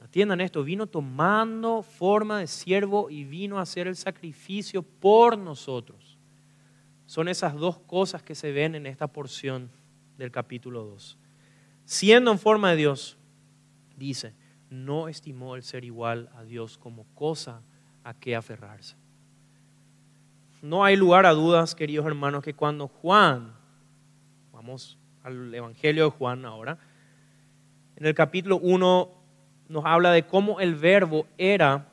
Atiendan 0.03 0.43
esto, 0.43 0.63
vino 0.63 0.87
tomando 0.87 1.83
forma 1.83 2.41
de 2.41 2.47
siervo 2.47 3.09
y 3.09 3.25
vino 3.25 3.59
a 3.59 3.63
hacer 3.63 3.87
el 3.87 3.97
sacrificio 3.97 4.83
por 4.83 5.39
nosotros. 5.39 6.19
Son 7.07 7.29
esas 7.29 7.55
dos 7.55 7.79
cosas 7.79 8.23
que 8.23 8.35
se 8.35 8.53
ven 8.53 8.75
en 8.75 8.87
esta 8.87 9.07
porción 9.07 9.71
del 10.19 10.31
capítulo 10.31 10.85
2. 10.85 11.19
Siendo 11.85 12.31
en 12.31 12.39
forma 12.39 12.71
de 12.71 12.77
Dios, 12.77 13.17
dice, 13.97 14.35
no 14.69 15.09
estimó 15.09 15.57
el 15.57 15.63
ser 15.63 15.85
igual 15.85 16.31
a 16.35 16.45
Dios 16.45 16.77
como 16.77 17.07
cosa 17.15 17.63
a 18.05 18.15
que 18.15 18.37
aferrarse 18.37 19.02
no 20.63 20.85
hay 20.85 20.95
lugar 20.95 21.27
a 21.27 21.33
dudas, 21.33 21.75
queridos 21.75 22.07
hermanos, 22.07 22.43
que 22.43 22.55
cuando 22.55 22.87
Juan, 22.87 23.53
vamos 24.53 24.97
al 25.25 25.53
Evangelio 25.53 26.05
de 26.05 26.11
Juan 26.11 26.45
ahora, 26.45 26.79
en 27.97 28.07
el 28.07 28.15
capítulo 28.15 28.59
1 28.59 29.11
nos 29.69 29.85
habla 29.85 30.13
de 30.13 30.25
cómo 30.25 30.61
el 30.61 30.77
verbo 30.77 31.27
era 31.37 31.89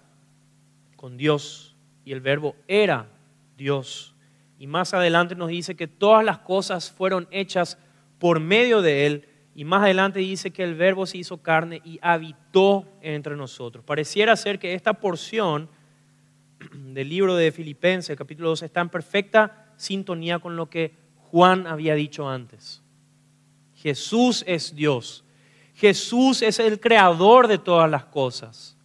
con 0.95 1.17
Dios 1.17 1.75
y 2.05 2.11
el 2.11 2.21
verbo 2.21 2.55
era 2.67 3.07
Dios. 3.57 4.15
Y 4.59 4.67
más 4.67 4.93
adelante 4.93 5.33
nos 5.33 5.49
dice 5.49 5.75
que 5.75 5.87
todas 5.87 6.23
las 6.23 6.39
cosas 6.39 6.91
fueron 6.91 7.27
hechas 7.31 7.77
por 8.19 8.39
medio 8.39 8.81
de 8.83 9.07
Él. 9.07 9.29
Y 9.55 9.65
más 9.65 9.81
adelante 9.81 10.19
dice 10.19 10.51
que 10.51 10.63
el 10.63 10.75
verbo 10.75 11.05
se 11.05 11.17
hizo 11.17 11.41
carne 11.41 11.81
y 11.83 11.99
habitó 12.01 12.85
entre 13.01 13.35
nosotros. 13.35 13.83
Pareciera 13.83 14.35
ser 14.35 14.59
que 14.59 14.73
esta 14.73 14.93
porción 14.93 15.69
del 16.73 17.09
libro 17.09 17.35
de 17.35 17.51
Filipenses, 17.51 18.17
capítulo 18.17 18.49
2, 18.49 18.63
está 18.63 18.81
en 18.81 18.89
perfecta 18.89 19.73
sintonía 19.77 20.39
con 20.39 20.55
lo 20.55 20.69
que 20.69 20.93
Juan 21.31 21.67
había 21.67 21.95
dicho 21.95 22.27
antes. 22.27 22.81
Jesús 23.75 24.43
es 24.47 24.75
Dios. 24.75 25.23
Jesús 25.75 26.41
es 26.41 26.59
el 26.59 26.79
creador 26.79 27.47
de 27.47 27.57
todas 27.57 27.89
las 27.89 28.05
cosas. 28.05 28.75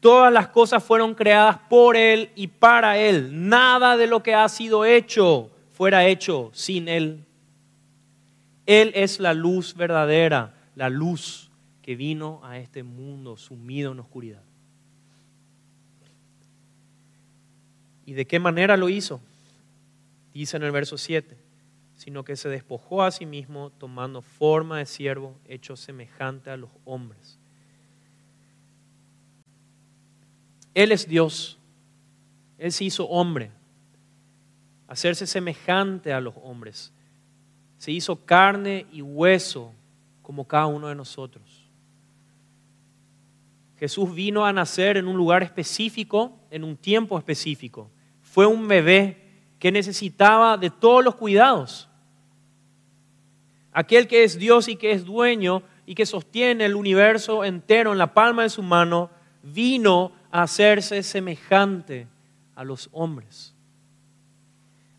Todas 0.00 0.32
las 0.32 0.48
cosas 0.48 0.82
fueron 0.82 1.14
creadas 1.14 1.58
por 1.68 1.96
Él 1.96 2.30
y 2.34 2.46
para 2.48 2.98
Él. 2.98 3.48
Nada 3.48 3.96
de 3.96 4.06
lo 4.06 4.22
que 4.22 4.34
ha 4.34 4.48
sido 4.48 4.84
hecho 4.84 5.50
fuera 5.72 6.06
hecho 6.06 6.50
sin 6.54 6.88
Él. 6.88 7.24
Él 8.66 8.92
es 8.94 9.20
la 9.20 9.34
luz 9.34 9.74
verdadera, 9.74 10.54
la 10.74 10.88
luz 10.88 11.50
que 11.82 11.96
vino 11.96 12.40
a 12.44 12.58
este 12.58 12.82
mundo 12.82 13.36
sumido 13.36 13.92
en 13.92 14.00
oscuridad. 14.00 14.42
¿Y 18.04 18.14
de 18.14 18.26
qué 18.26 18.38
manera 18.38 18.76
lo 18.76 18.88
hizo? 18.88 19.20
Dice 20.32 20.56
en 20.56 20.62
el 20.62 20.72
verso 20.72 20.96
7, 20.98 21.36
sino 21.96 22.24
que 22.24 22.36
se 22.36 22.48
despojó 22.48 23.02
a 23.02 23.10
sí 23.10 23.26
mismo 23.26 23.70
tomando 23.70 24.22
forma 24.22 24.78
de 24.78 24.86
siervo, 24.86 25.36
hecho 25.46 25.76
semejante 25.76 26.50
a 26.50 26.56
los 26.56 26.70
hombres. 26.84 27.38
Él 30.74 30.90
es 30.90 31.06
Dios, 31.06 31.58
Él 32.58 32.72
se 32.72 32.84
hizo 32.84 33.06
hombre, 33.08 33.50
hacerse 34.88 35.26
semejante 35.26 36.12
a 36.12 36.20
los 36.20 36.34
hombres. 36.42 36.92
Se 37.78 37.92
hizo 37.92 38.24
carne 38.24 38.86
y 38.92 39.02
hueso 39.02 39.72
como 40.22 40.46
cada 40.46 40.66
uno 40.66 40.88
de 40.88 40.94
nosotros. 40.94 41.61
Jesús 43.82 44.14
vino 44.14 44.46
a 44.46 44.52
nacer 44.52 44.96
en 44.96 45.08
un 45.08 45.16
lugar 45.16 45.42
específico, 45.42 46.38
en 46.52 46.62
un 46.62 46.76
tiempo 46.76 47.18
específico. 47.18 47.90
Fue 48.22 48.46
un 48.46 48.68
bebé 48.68 49.20
que 49.58 49.72
necesitaba 49.72 50.56
de 50.56 50.70
todos 50.70 51.02
los 51.02 51.16
cuidados. 51.16 51.88
Aquel 53.72 54.06
que 54.06 54.22
es 54.22 54.38
Dios 54.38 54.68
y 54.68 54.76
que 54.76 54.92
es 54.92 55.04
dueño 55.04 55.64
y 55.84 55.96
que 55.96 56.06
sostiene 56.06 56.66
el 56.66 56.76
universo 56.76 57.42
entero 57.42 57.90
en 57.90 57.98
la 57.98 58.14
palma 58.14 58.44
de 58.44 58.50
su 58.50 58.62
mano, 58.62 59.10
vino 59.42 60.12
a 60.30 60.42
hacerse 60.42 61.02
semejante 61.02 62.06
a 62.54 62.62
los 62.62 62.88
hombres. 62.92 63.52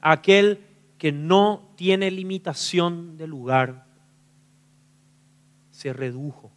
Aquel 0.01 0.59
que 0.97 1.13
no 1.13 1.71
tiene 1.77 2.11
limitación 2.11 3.15
de 3.15 3.27
lugar, 3.27 3.85
se 5.71 5.93
redujo. 5.93 6.51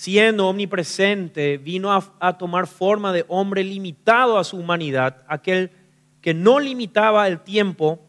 Siendo 0.00 0.48
omnipresente, 0.48 1.58
vino 1.58 1.92
a, 1.92 2.38
tomar 2.38 2.66
forma 2.66 3.12
de 3.12 3.26
hombre 3.28 3.62
limitado 3.62 4.38
a 4.38 4.44
su 4.44 4.56
humanidad, 4.56 5.22
aquel 5.28 5.72
que 6.22 6.32
no 6.32 6.58
limitaba 6.58 7.28
el 7.28 7.40
tiempo, 7.40 8.00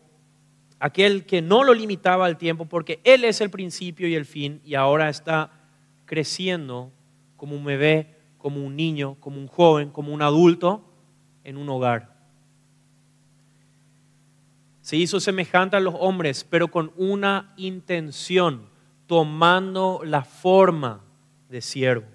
aquel 0.80 1.26
que 1.26 1.42
no 1.42 1.66
lo 1.66 1.74
limitaba 1.74 2.30
el 2.30 2.38
tiempo, 2.38 2.64
porque 2.64 3.02
Él 3.04 3.26
es 3.26 3.42
el 3.42 3.50
principio 3.50 4.08
y 4.08 4.16
el 4.16 4.24
fin, 4.24 4.62
y 4.64 4.76
ahora 4.76 5.10
está 5.10 5.52
creciendo 6.06 6.94
como 7.36 7.58
un 7.58 7.66
bebé, 7.66 8.16
como 8.38 8.66
un 8.66 8.78
niño, 8.78 9.18
como 9.20 9.38
un 9.42 9.48
joven, 9.48 9.90
como 9.90 10.14
un 10.14 10.22
adulto 10.22 10.90
en 11.44 11.58
un 11.58 11.68
hogar. 11.68 12.16
Se 14.80 14.96
hizo 14.96 15.20
semejante 15.20 15.76
a 15.76 15.82
los 15.82 15.96
hombres, 16.00 16.48
pero 16.50 16.70
con 16.70 16.94
una 16.96 17.54
intención, 17.58 18.70
tomando 19.08 20.00
la 20.06 20.24
forma 20.24 21.11
de 21.52 21.62
siervo. 21.62 22.08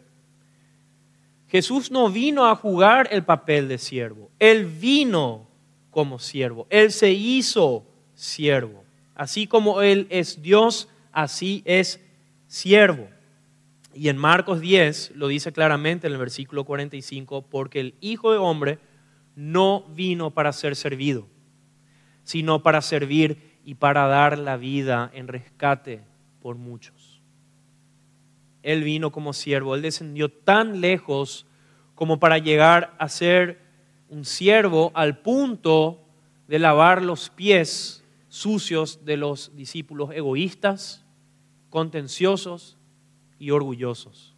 Jesús 1.48 1.90
no 1.90 2.10
vino 2.10 2.46
a 2.46 2.56
jugar 2.56 3.08
el 3.12 3.22
papel 3.22 3.68
de 3.68 3.78
siervo, 3.78 4.30
Él 4.38 4.66
vino 4.66 5.48
como 5.90 6.18
siervo, 6.18 6.66
Él 6.70 6.90
se 6.90 7.12
hizo 7.12 7.86
siervo. 8.14 8.84
Así 9.14 9.46
como 9.46 9.80
Él 9.80 10.06
es 10.10 10.42
Dios, 10.42 10.88
así 11.12 11.62
es 11.64 12.00
siervo. 12.48 13.08
Y 13.94 14.10
en 14.10 14.18
Marcos 14.18 14.60
10 14.60 15.12
lo 15.14 15.28
dice 15.28 15.52
claramente 15.52 16.06
en 16.06 16.12
el 16.12 16.18
versículo 16.18 16.64
45, 16.64 17.46
porque 17.48 17.80
el 17.80 17.94
Hijo 18.00 18.32
de 18.32 18.38
Hombre 18.38 18.78
no 19.36 19.84
vino 19.94 20.32
para 20.32 20.52
ser 20.52 20.76
servido, 20.76 21.26
sino 22.24 22.62
para 22.62 22.82
servir 22.82 23.56
y 23.64 23.76
para 23.76 24.06
dar 24.06 24.38
la 24.38 24.56
vida 24.56 25.10
en 25.14 25.28
rescate 25.28 26.02
por 26.40 26.56
muchos. 26.56 27.05
Él 28.66 28.82
vino 28.82 29.12
como 29.12 29.32
siervo, 29.32 29.76
Él 29.76 29.82
descendió 29.82 30.28
tan 30.28 30.80
lejos 30.80 31.46
como 31.94 32.18
para 32.18 32.38
llegar 32.38 32.96
a 32.98 33.08
ser 33.08 33.60
un 34.08 34.24
siervo 34.24 34.90
al 34.94 35.18
punto 35.18 36.00
de 36.48 36.58
lavar 36.58 37.00
los 37.00 37.30
pies 37.30 38.04
sucios 38.28 39.04
de 39.04 39.18
los 39.18 39.54
discípulos 39.54 40.10
egoístas, 40.12 41.04
contenciosos 41.70 42.76
y 43.38 43.52
orgullosos. 43.52 44.34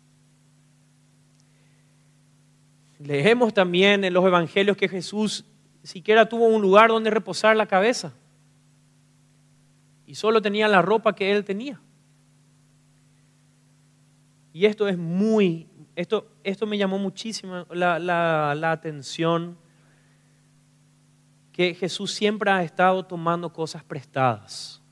Leemos 2.99 3.55
también 3.55 4.05
en 4.05 4.13
los 4.13 4.27
evangelios 4.27 4.77
que 4.77 4.91
Jesús 4.91 5.47
siquiera 5.83 6.29
tuvo 6.29 6.49
un 6.49 6.61
lugar 6.61 6.91
donde 6.91 7.09
reposar 7.09 7.57
la 7.57 7.65
cabeza 7.65 8.13
y 10.05 10.17
solo 10.17 10.43
tenía 10.43 10.69
la 10.69 10.83
ropa 10.83 11.15
que 11.15 11.33
él 11.33 11.47
tenía. 11.47 11.81
Y 14.59 14.67
esto 14.67 14.89
es 14.89 14.99
muy, 14.99 15.69
esto, 15.95 16.27
esto 16.43 16.67
me 16.67 16.77
llamó 16.77 16.99
muchísimo 16.99 17.65
la, 17.71 18.01
la 18.01 18.73
atención, 18.73 19.57
que 21.53 21.75
Jesús 21.75 22.13
siempre 22.13 22.51
ha 22.51 22.65
estado 22.65 23.05
tomando 23.05 23.53
cosas 23.53 23.85
prestadas. 23.85 24.83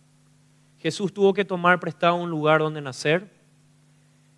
Jesús 0.79 1.13
tuvo 1.13 1.35
que 1.35 1.45
tomar 1.45 1.81
prestado 1.81 2.15
un 2.15 2.31
lugar 2.31 2.61
donde 2.61 2.81
nacer. 2.81 3.29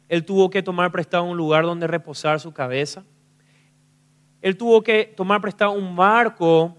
Él 0.09 0.25
tuvo 0.25 0.49
que 0.49 0.63
tomar 0.63 0.91
prestado 0.91 1.25
un 1.25 1.37
lugar 1.37 1.65
donde 1.65 1.87
reposar 1.87 2.41
su 2.41 2.55
cabeza. 2.55 3.05
Él 4.41 4.57
tuvo 4.57 4.83
que 4.83 5.13
tomar 5.15 5.43
prestado 5.43 5.73
un 5.73 5.95
barco 5.95 6.75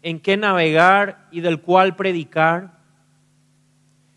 en 0.00 0.20
que 0.20 0.38
navegar 0.38 1.28
y 1.30 1.42
del 1.42 1.60
cual 1.60 1.96
predicar. 1.96 2.78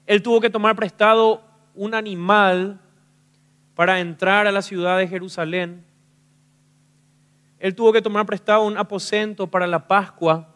Él 0.06 0.24
tuvo 0.24 0.40
que 0.40 0.50
tomar 0.50 0.74
prestado 0.74 1.44
un 1.76 1.94
animal 1.94 2.80
para 3.76 4.00
entrar 4.00 4.48
a 4.48 4.52
la 4.52 4.62
ciudad 4.62 4.98
de 4.98 5.08
Jerusalén. 5.08 5.86
Él 7.60 7.76
tuvo 7.76 7.94
que 7.94 8.02
tomar 8.02 8.26
prestado 8.26 8.66
un 8.66 8.78
aposento 8.78 9.48
para 9.48 9.68
la 9.68 9.88
Pascua. 9.88 10.54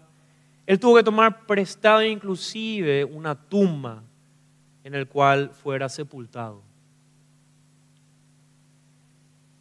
Él 0.66 0.80
tuvo 0.80 0.98
que 0.98 1.04
tomar 1.04 1.46
prestado 1.46 2.04
inclusive 2.04 3.06
una 3.06 3.36
tumba 3.36 4.04
en 4.84 4.94
el 4.94 5.08
cual 5.08 5.50
fuera 5.50 5.90
sepultado. 5.90 6.62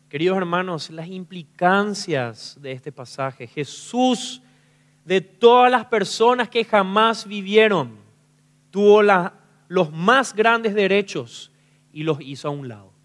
Queridos 0.08 0.36
hermanos, 0.36 0.90
las 0.90 1.08
implicancias 1.08 2.58
de 2.60 2.72
este 2.72 2.92
pasaje. 2.92 3.46
Jesús, 3.46 4.40
de 5.04 5.20
todas 5.20 5.70
las 5.70 5.84
personas 5.86 6.48
que 6.48 6.64
jamás 6.64 7.26
vivieron, 7.26 7.96
tuvo 8.70 9.02
los 9.68 9.92
más 9.92 10.34
grandes 10.34 10.74
derechos 10.74 11.50
y 11.92 12.02
los 12.02 12.20
hizo 12.20 12.48
a 12.48 12.50
un 12.50 12.68
lado. 12.68 12.95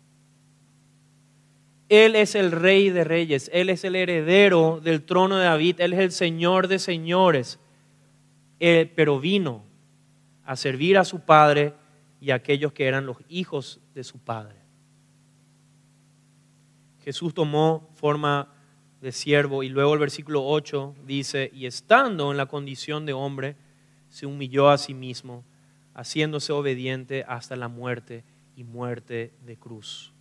Él 1.91 2.15
es 2.15 2.35
el 2.35 2.53
rey 2.53 2.89
de 2.89 3.03
reyes, 3.03 3.51
Él 3.53 3.67
es 3.67 3.83
el 3.83 3.97
heredero 3.97 4.79
del 4.81 5.03
trono 5.03 5.35
de 5.35 5.43
David, 5.43 5.81
Él 5.81 5.91
es 5.91 5.99
el 5.99 6.11
Señor 6.13 6.69
de 6.69 6.79
señores, 6.79 7.59
pero 8.57 9.19
vino 9.19 9.65
a 10.45 10.55
servir 10.55 10.97
a 10.97 11.03
su 11.03 11.19
Padre 11.25 11.73
y 12.21 12.31
a 12.31 12.35
aquellos 12.35 12.71
que 12.71 12.85
eran 12.85 13.05
los 13.05 13.17
hijos 13.27 13.81
de 13.93 14.05
su 14.05 14.19
Padre. 14.19 14.55
Jesús 17.03 17.33
tomó 17.33 17.89
forma 17.95 18.53
de 19.01 19.11
siervo 19.11 19.61
y 19.61 19.67
luego 19.67 19.93
el 19.93 19.99
versículo 19.99 20.47
8 20.47 20.95
dice, 21.05 21.51
y 21.53 21.65
estando 21.65 22.31
en 22.31 22.37
la 22.37 22.45
condición 22.45 23.05
de 23.05 23.11
hombre, 23.11 23.57
se 24.07 24.25
humilló 24.25 24.69
a 24.69 24.77
sí 24.77 24.93
mismo, 24.93 25.43
haciéndose 25.93 26.53
obediente 26.53 27.25
hasta 27.27 27.57
la 27.57 27.67
muerte 27.67 28.23
y 28.55 28.63
muerte 28.63 29.33
de 29.45 29.57
cruz. 29.57 30.13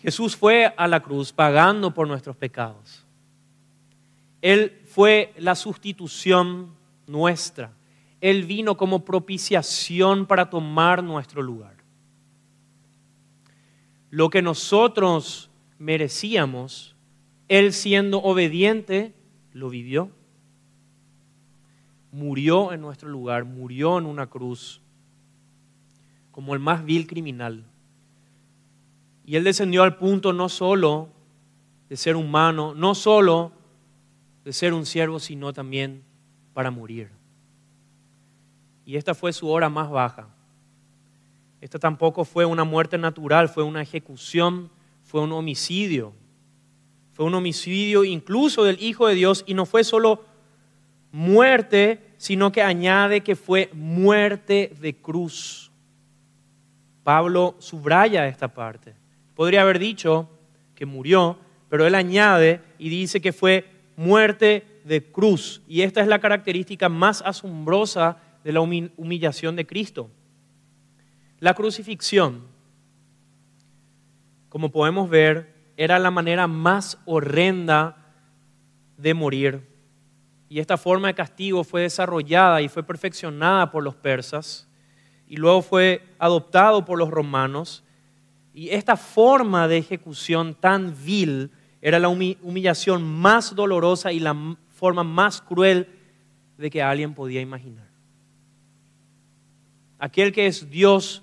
Jesús 0.00 0.34
fue 0.34 0.72
a 0.76 0.88
la 0.88 1.00
cruz 1.00 1.32
pagando 1.32 1.92
por 1.92 2.08
nuestros 2.08 2.36
pecados. 2.36 3.04
Él 4.40 4.80
fue 4.86 5.34
la 5.36 5.54
sustitución 5.54 6.74
nuestra. 7.06 7.72
Él 8.22 8.44
vino 8.44 8.76
como 8.76 9.04
propiciación 9.04 10.26
para 10.26 10.48
tomar 10.48 11.02
nuestro 11.02 11.42
lugar. 11.42 11.76
Lo 14.08 14.30
que 14.30 14.40
nosotros 14.40 15.50
merecíamos, 15.78 16.96
Él 17.48 17.72
siendo 17.72 18.22
obediente, 18.22 19.14
lo 19.52 19.68
vivió. 19.68 20.10
Murió 22.10 22.72
en 22.72 22.80
nuestro 22.80 23.08
lugar, 23.08 23.44
murió 23.44 23.98
en 23.98 24.06
una 24.06 24.28
cruz, 24.28 24.80
como 26.30 26.54
el 26.54 26.60
más 26.60 26.84
vil 26.84 27.06
criminal. 27.06 27.69
Y 29.30 29.36
Él 29.36 29.44
descendió 29.44 29.84
al 29.84 29.96
punto 29.96 30.32
no 30.32 30.48
solo 30.48 31.08
de 31.88 31.96
ser 31.96 32.16
humano, 32.16 32.74
no 32.74 32.96
solo 32.96 33.52
de 34.42 34.52
ser 34.52 34.74
un 34.74 34.84
siervo, 34.84 35.20
sino 35.20 35.52
también 35.52 36.02
para 36.52 36.72
morir. 36.72 37.12
Y 38.84 38.96
esta 38.96 39.14
fue 39.14 39.32
su 39.32 39.48
hora 39.48 39.68
más 39.68 39.88
baja. 39.88 40.34
Esta 41.60 41.78
tampoco 41.78 42.24
fue 42.24 42.44
una 42.44 42.64
muerte 42.64 42.98
natural, 42.98 43.48
fue 43.48 43.62
una 43.62 43.82
ejecución, 43.82 44.68
fue 45.04 45.20
un 45.20 45.30
homicidio. 45.30 46.12
Fue 47.12 47.24
un 47.24 47.34
homicidio 47.36 48.02
incluso 48.02 48.64
del 48.64 48.82
Hijo 48.82 49.06
de 49.06 49.14
Dios 49.14 49.44
y 49.46 49.54
no 49.54 49.64
fue 49.64 49.84
solo 49.84 50.24
muerte, 51.12 52.14
sino 52.16 52.50
que 52.50 52.62
añade 52.62 53.20
que 53.20 53.36
fue 53.36 53.70
muerte 53.74 54.74
de 54.80 54.96
cruz. 54.96 55.70
Pablo 57.04 57.54
subraya 57.60 58.26
esta 58.26 58.48
parte. 58.48 58.98
Podría 59.34 59.62
haber 59.62 59.78
dicho 59.78 60.28
que 60.74 60.86
murió, 60.86 61.38
pero 61.68 61.86
él 61.86 61.94
añade 61.94 62.60
y 62.78 62.88
dice 62.88 63.20
que 63.20 63.32
fue 63.32 63.70
muerte 63.96 64.80
de 64.84 65.10
cruz. 65.10 65.62
Y 65.68 65.82
esta 65.82 66.00
es 66.00 66.08
la 66.08 66.18
característica 66.18 66.88
más 66.88 67.22
asombrosa 67.22 68.18
de 68.44 68.52
la 68.52 68.60
humillación 68.60 69.56
de 69.56 69.66
Cristo. 69.66 70.10
La 71.38 71.54
crucifixión, 71.54 72.42
como 74.48 74.70
podemos 74.70 75.08
ver, 75.08 75.54
era 75.76 75.98
la 75.98 76.10
manera 76.10 76.46
más 76.46 76.98
horrenda 77.06 78.14
de 78.96 79.14
morir. 79.14 79.66
Y 80.48 80.58
esta 80.58 80.76
forma 80.76 81.08
de 81.08 81.14
castigo 81.14 81.64
fue 81.64 81.82
desarrollada 81.82 82.60
y 82.60 82.68
fue 82.68 82.82
perfeccionada 82.82 83.70
por 83.70 83.82
los 83.82 83.94
persas 83.94 84.68
y 85.30 85.36
luego 85.36 85.62
fue 85.62 86.02
adoptado 86.18 86.84
por 86.84 86.98
los 86.98 87.08
romanos. 87.08 87.84
Y 88.52 88.70
esta 88.70 88.96
forma 88.96 89.68
de 89.68 89.78
ejecución 89.78 90.54
tan 90.54 90.94
vil 91.04 91.50
era 91.80 91.98
la 91.98 92.08
humillación 92.08 93.02
más 93.02 93.54
dolorosa 93.54 94.12
y 94.12 94.20
la 94.20 94.36
forma 94.68 95.04
más 95.04 95.40
cruel 95.40 95.88
de 96.58 96.70
que 96.70 96.82
alguien 96.82 97.14
podía 97.14 97.40
imaginar 97.40 97.90
aquel 100.00 100.32
que 100.32 100.46
es 100.46 100.68
Dios 100.70 101.22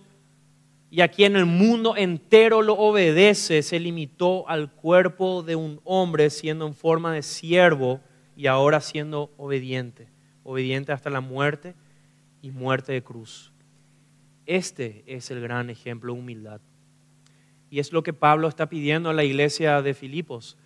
y 0.90 1.02
a 1.02 1.10
quien 1.10 1.36
el 1.36 1.46
mundo 1.46 1.98
entero 1.98 2.62
lo 2.62 2.76
obedece, 2.76 3.62
se 3.62 3.80
limitó 3.80 4.48
al 4.48 4.72
cuerpo 4.72 5.44
de 5.44 5.58
un 5.58 5.82
hombre 5.84 6.30
siendo 6.30 6.66
en 6.66 6.74
forma 6.74 7.12
de 7.12 7.24
siervo 7.24 8.00
y 8.38 8.48
ahora 8.48 8.80
siendo 8.80 9.32
obediente, 9.36 10.08
obediente 10.44 10.94
hasta 10.94 11.10
la 11.10 11.20
muerte 11.20 11.76
y 12.42 12.52
muerte 12.52 12.94
de 12.94 13.04
cruz. 13.04 13.52
Este 14.46 15.04
es 15.08 15.30
el 15.30 15.42
gran 15.42 15.70
ejemplo 15.70 16.14
de 16.14 16.20
humildad. 16.20 16.62
Y 17.70 17.80
es 17.80 17.91
lo 17.91 18.03
que 18.03 18.13
Pablo 18.13 18.47
está 18.47 18.70
pidiendo 18.70 19.09
a 19.09 19.13
la 19.13 19.24
iglesia 19.24 19.82
de 19.82 19.93
Filipos. 19.93 20.57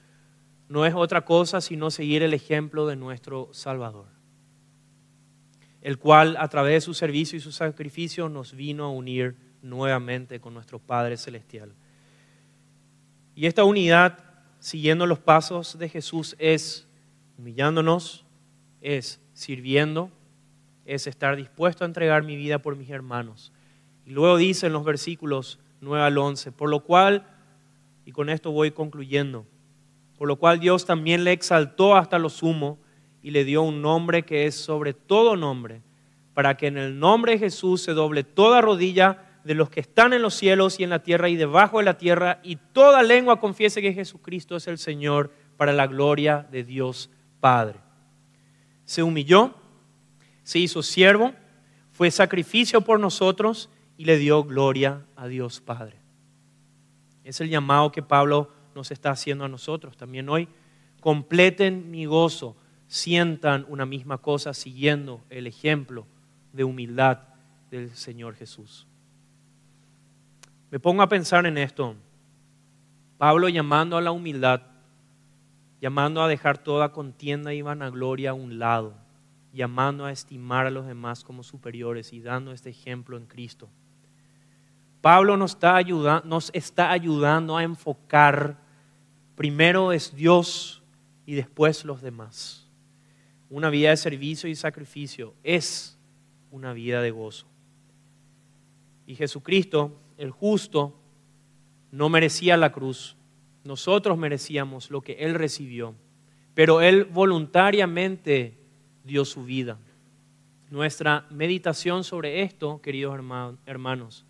No 0.69 0.85
es 0.85 0.93
otra 0.93 1.25
cosa 1.25 1.61
sino 1.61 1.91
seguir 1.91 2.23
el 2.23 2.33
ejemplo 2.33 2.87
de 2.87 2.95
nuestro 2.95 3.49
Salvador 3.51 4.21
el 5.81 5.97
cual 5.97 6.37
a 6.39 6.47
través 6.47 6.73
de 6.73 6.81
su 6.81 6.93
servicio 6.93 7.37
y 7.37 7.41
su 7.41 7.51
sacrificio 7.51 8.29
nos 8.29 8.53
vino 8.53 8.85
a 8.85 8.91
unir 8.91 9.35
nuevamente 9.61 10.39
con 10.39 10.53
nuestro 10.53 10.79
Padre 10.79 11.17
Celestial. 11.17 11.73
Y 13.35 13.47
esta 13.47 13.63
unidad, 13.63 14.19
siguiendo 14.59 15.07
los 15.07 15.19
pasos 15.19 15.77
de 15.79 15.89
Jesús, 15.89 16.35
es 16.37 16.87
humillándonos, 17.37 18.25
es 18.79 19.19
sirviendo, 19.33 20.11
es 20.85 21.07
estar 21.07 21.35
dispuesto 21.35 21.83
a 21.83 21.87
entregar 21.87 22.23
mi 22.23 22.35
vida 22.35 22.59
por 22.59 22.75
mis 22.75 22.89
hermanos. 22.89 23.51
Y 24.05 24.11
luego 24.11 24.37
dice 24.37 24.67
en 24.67 24.73
los 24.73 24.83
versículos 24.83 25.59
9 25.81 26.05
al 26.05 26.17
11, 26.17 26.51
por 26.51 26.69
lo 26.69 26.83
cual, 26.83 27.27
y 28.05 28.11
con 28.11 28.29
esto 28.29 28.51
voy 28.51 28.71
concluyendo, 28.71 29.45
por 30.17 30.27
lo 30.27 30.37
cual 30.37 30.59
Dios 30.59 30.85
también 30.85 31.23
le 31.23 31.31
exaltó 31.31 31.95
hasta 31.95 32.19
lo 32.19 32.29
sumo 32.29 32.79
y 33.23 33.31
le 33.31 33.43
dio 33.43 33.63
un 33.63 33.81
nombre 33.81 34.23
que 34.23 34.45
es 34.45 34.55
sobre 34.55 34.93
todo 34.93 35.35
nombre, 35.35 35.81
para 36.35 36.55
que 36.55 36.67
en 36.67 36.77
el 36.77 36.99
nombre 36.99 37.33
de 37.33 37.39
Jesús 37.39 37.81
se 37.81 37.93
doble 37.93 38.23
toda 38.23 38.61
rodilla 38.61 39.39
de 39.43 39.55
los 39.55 39.71
que 39.71 39.79
están 39.79 40.13
en 40.13 40.21
los 40.21 40.35
cielos 40.35 40.79
y 40.79 40.83
en 40.83 40.91
la 40.91 41.01
tierra 41.01 41.29
y 41.29 41.35
debajo 41.35 41.79
de 41.79 41.85
la 41.85 41.97
tierra, 41.97 42.39
y 42.43 42.57
toda 42.57 43.01
lengua 43.01 43.39
confiese 43.39 43.81
que 43.81 43.93
Jesucristo 43.93 44.55
es 44.55 44.67
el 44.67 44.77
Señor 44.77 45.31
para 45.57 45.73
la 45.73 45.87
gloria 45.87 46.47
de 46.51 46.63
Dios 46.63 47.09
Padre. 47.39 47.79
Se 48.85 49.01
humilló, 49.01 49.55
se 50.43 50.59
hizo 50.59 50.83
siervo, 50.83 51.33
fue 51.91 52.11
sacrificio 52.11 52.81
por 52.81 52.99
nosotros 52.99 53.69
y 54.01 54.05
le 54.05 54.17
dio 54.17 54.43
gloria 54.43 55.05
a 55.15 55.27
Dios 55.27 55.61
Padre. 55.61 55.95
Es 57.23 57.39
el 57.39 57.49
llamado 57.49 57.91
que 57.91 58.01
Pablo 58.01 58.49
nos 58.73 58.89
está 58.89 59.11
haciendo 59.11 59.45
a 59.45 59.47
nosotros 59.47 59.95
también 59.95 60.27
hoy. 60.27 60.47
Completen 61.01 61.91
mi 61.91 62.05
gozo 62.05 62.55
sientan 62.87 63.63
una 63.69 63.85
misma 63.85 64.17
cosa 64.17 64.55
siguiendo 64.55 65.21
el 65.29 65.45
ejemplo 65.45 66.07
de 66.51 66.63
humildad 66.63 67.19
del 67.69 67.91
Señor 67.91 68.33
Jesús. 68.33 68.87
Me 70.71 70.79
pongo 70.79 71.03
a 71.03 71.09
pensar 71.09 71.45
en 71.45 71.59
esto. 71.59 71.93
Pablo 73.19 73.49
llamando 73.49 73.97
a 73.97 74.01
la 74.01 74.11
humildad, 74.11 74.63
llamando 75.79 76.23
a 76.23 76.27
dejar 76.27 76.57
toda 76.57 76.91
contienda 76.91 77.53
y 77.53 77.61
vanagloria 77.61 78.31
a 78.31 78.33
un 78.33 78.57
lado, 78.57 78.95
llamando 79.53 80.05
a 80.05 80.11
estimar 80.11 80.65
a 80.65 80.71
los 80.71 80.87
demás 80.87 81.23
como 81.23 81.43
superiores 81.43 82.13
y 82.13 82.19
dando 82.19 82.51
este 82.51 82.71
ejemplo 82.71 83.15
en 83.15 83.27
Cristo. 83.27 83.69
Pablo 85.01 85.35
nos 85.35 85.51
está, 85.51 85.75
ayudando, 85.75 86.27
nos 86.27 86.51
está 86.53 86.91
ayudando 86.91 87.57
a 87.57 87.63
enfocar, 87.63 88.57
primero 89.35 89.91
es 89.91 90.15
Dios 90.15 90.83
y 91.25 91.33
después 91.33 91.83
los 91.85 92.01
demás 92.01 92.61
una 93.51 93.69
vida 93.69 93.89
de 93.89 93.97
servicio 93.97 94.49
y 94.49 94.55
sacrificio 94.55 95.35
es 95.43 95.99
una 96.51 96.71
vida 96.71 97.01
de 97.01 97.11
gozo. 97.11 97.45
Y 99.05 99.15
Jesucristo, 99.15 99.99
el 100.17 100.31
justo, 100.31 100.97
no 101.91 102.07
merecía 102.07 102.55
la 102.55 102.71
cruz. 102.71 103.17
Nosotros 103.65 104.17
merecíamos 104.17 104.89
lo 104.89 105.01
que 105.01 105.13
Él 105.13 105.35
recibió. 105.35 105.95
Pero 106.53 106.79
Él 106.79 107.03
voluntariamente 107.03 108.57
dio 109.03 109.25
su 109.25 109.43
vida. 109.43 109.77
Nuestra 110.69 111.27
meditación 111.29 112.05
sobre 112.05 112.43
esto, 112.43 112.81
queridos 112.81 113.19
hermanos, 113.65 114.25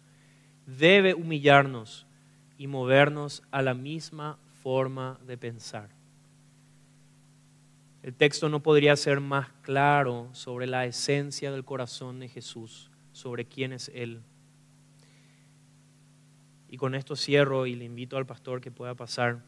debe 0.77 1.13
humillarnos 1.13 2.05
y 2.57 2.67
movernos 2.67 3.43
a 3.51 3.61
la 3.61 3.73
misma 3.73 4.37
forma 4.61 5.19
de 5.25 5.37
pensar. 5.37 5.89
El 8.03 8.15
texto 8.15 8.49
no 8.49 8.63
podría 8.63 8.95
ser 8.95 9.19
más 9.19 9.49
claro 9.61 10.29
sobre 10.33 10.67
la 10.67 10.85
esencia 10.85 11.51
del 11.51 11.63
corazón 11.63 12.19
de 12.19 12.27
Jesús, 12.27 12.89
sobre 13.11 13.45
quién 13.45 13.73
es 13.73 13.91
Él. 13.93 14.21
Y 16.67 16.77
con 16.77 16.95
esto 16.95 17.15
cierro 17.15 17.67
y 17.67 17.75
le 17.75 17.85
invito 17.85 18.17
al 18.17 18.25
pastor 18.25 18.61
que 18.61 18.71
pueda 18.71 18.95
pasar. 18.95 19.43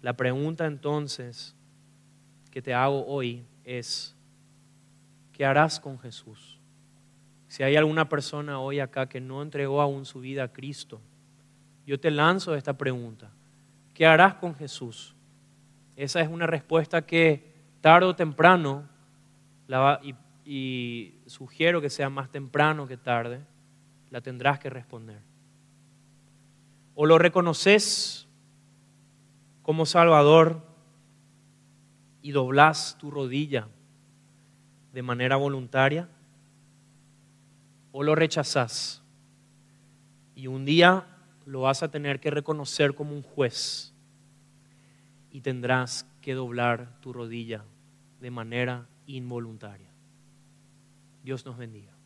La 0.00 0.16
pregunta 0.16 0.66
entonces 0.66 1.56
que 2.50 2.62
te 2.62 2.74
hago 2.74 3.06
hoy 3.06 3.46
es, 3.64 4.14
¿qué 5.32 5.44
harás 5.44 5.80
con 5.80 5.98
Jesús? 5.98 6.49
Si 7.50 7.64
hay 7.64 7.74
alguna 7.74 8.08
persona 8.08 8.60
hoy 8.60 8.78
acá 8.78 9.08
que 9.08 9.20
no 9.20 9.42
entregó 9.42 9.82
aún 9.82 10.04
su 10.04 10.20
vida 10.20 10.44
a 10.44 10.52
Cristo, 10.52 11.00
yo 11.84 11.98
te 11.98 12.12
lanzo 12.12 12.54
esta 12.54 12.78
pregunta. 12.78 13.32
¿Qué 13.92 14.06
harás 14.06 14.34
con 14.34 14.54
Jesús? 14.54 15.16
Esa 15.96 16.20
es 16.20 16.28
una 16.28 16.46
respuesta 16.46 17.04
que 17.04 17.52
tarde 17.80 18.06
o 18.06 18.14
temprano, 18.14 18.88
y, 20.00 20.14
y 20.44 21.18
sugiero 21.26 21.80
que 21.80 21.90
sea 21.90 22.08
más 22.08 22.30
temprano 22.30 22.86
que 22.86 22.96
tarde, 22.96 23.44
la 24.10 24.20
tendrás 24.20 24.60
que 24.60 24.70
responder. 24.70 25.20
O 26.94 27.04
lo 27.04 27.18
reconoces 27.18 28.28
como 29.62 29.86
Salvador 29.86 30.62
y 32.22 32.30
doblas 32.30 32.96
tu 32.96 33.10
rodilla 33.10 33.66
de 34.92 35.02
manera 35.02 35.34
voluntaria, 35.34 36.08
o 37.92 38.02
lo 38.02 38.14
rechazas 38.14 39.02
y 40.34 40.46
un 40.46 40.64
día 40.64 41.06
lo 41.44 41.62
vas 41.62 41.82
a 41.82 41.90
tener 41.90 42.20
que 42.20 42.30
reconocer 42.30 42.94
como 42.94 43.14
un 43.14 43.22
juez 43.22 43.94
y 45.30 45.40
tendrás 45.40 46.06
que 46.20 46.34
doblar 46.34 47.00
tu 47.00 47.12
rodilla 47.12 47.64
de 48.20 48.30
manera 48.30 48.88
involuntaria. 49.06 49.90
Dios 51.22 51.44
nos 51.44 51.56
bendiga. 51.56 51.99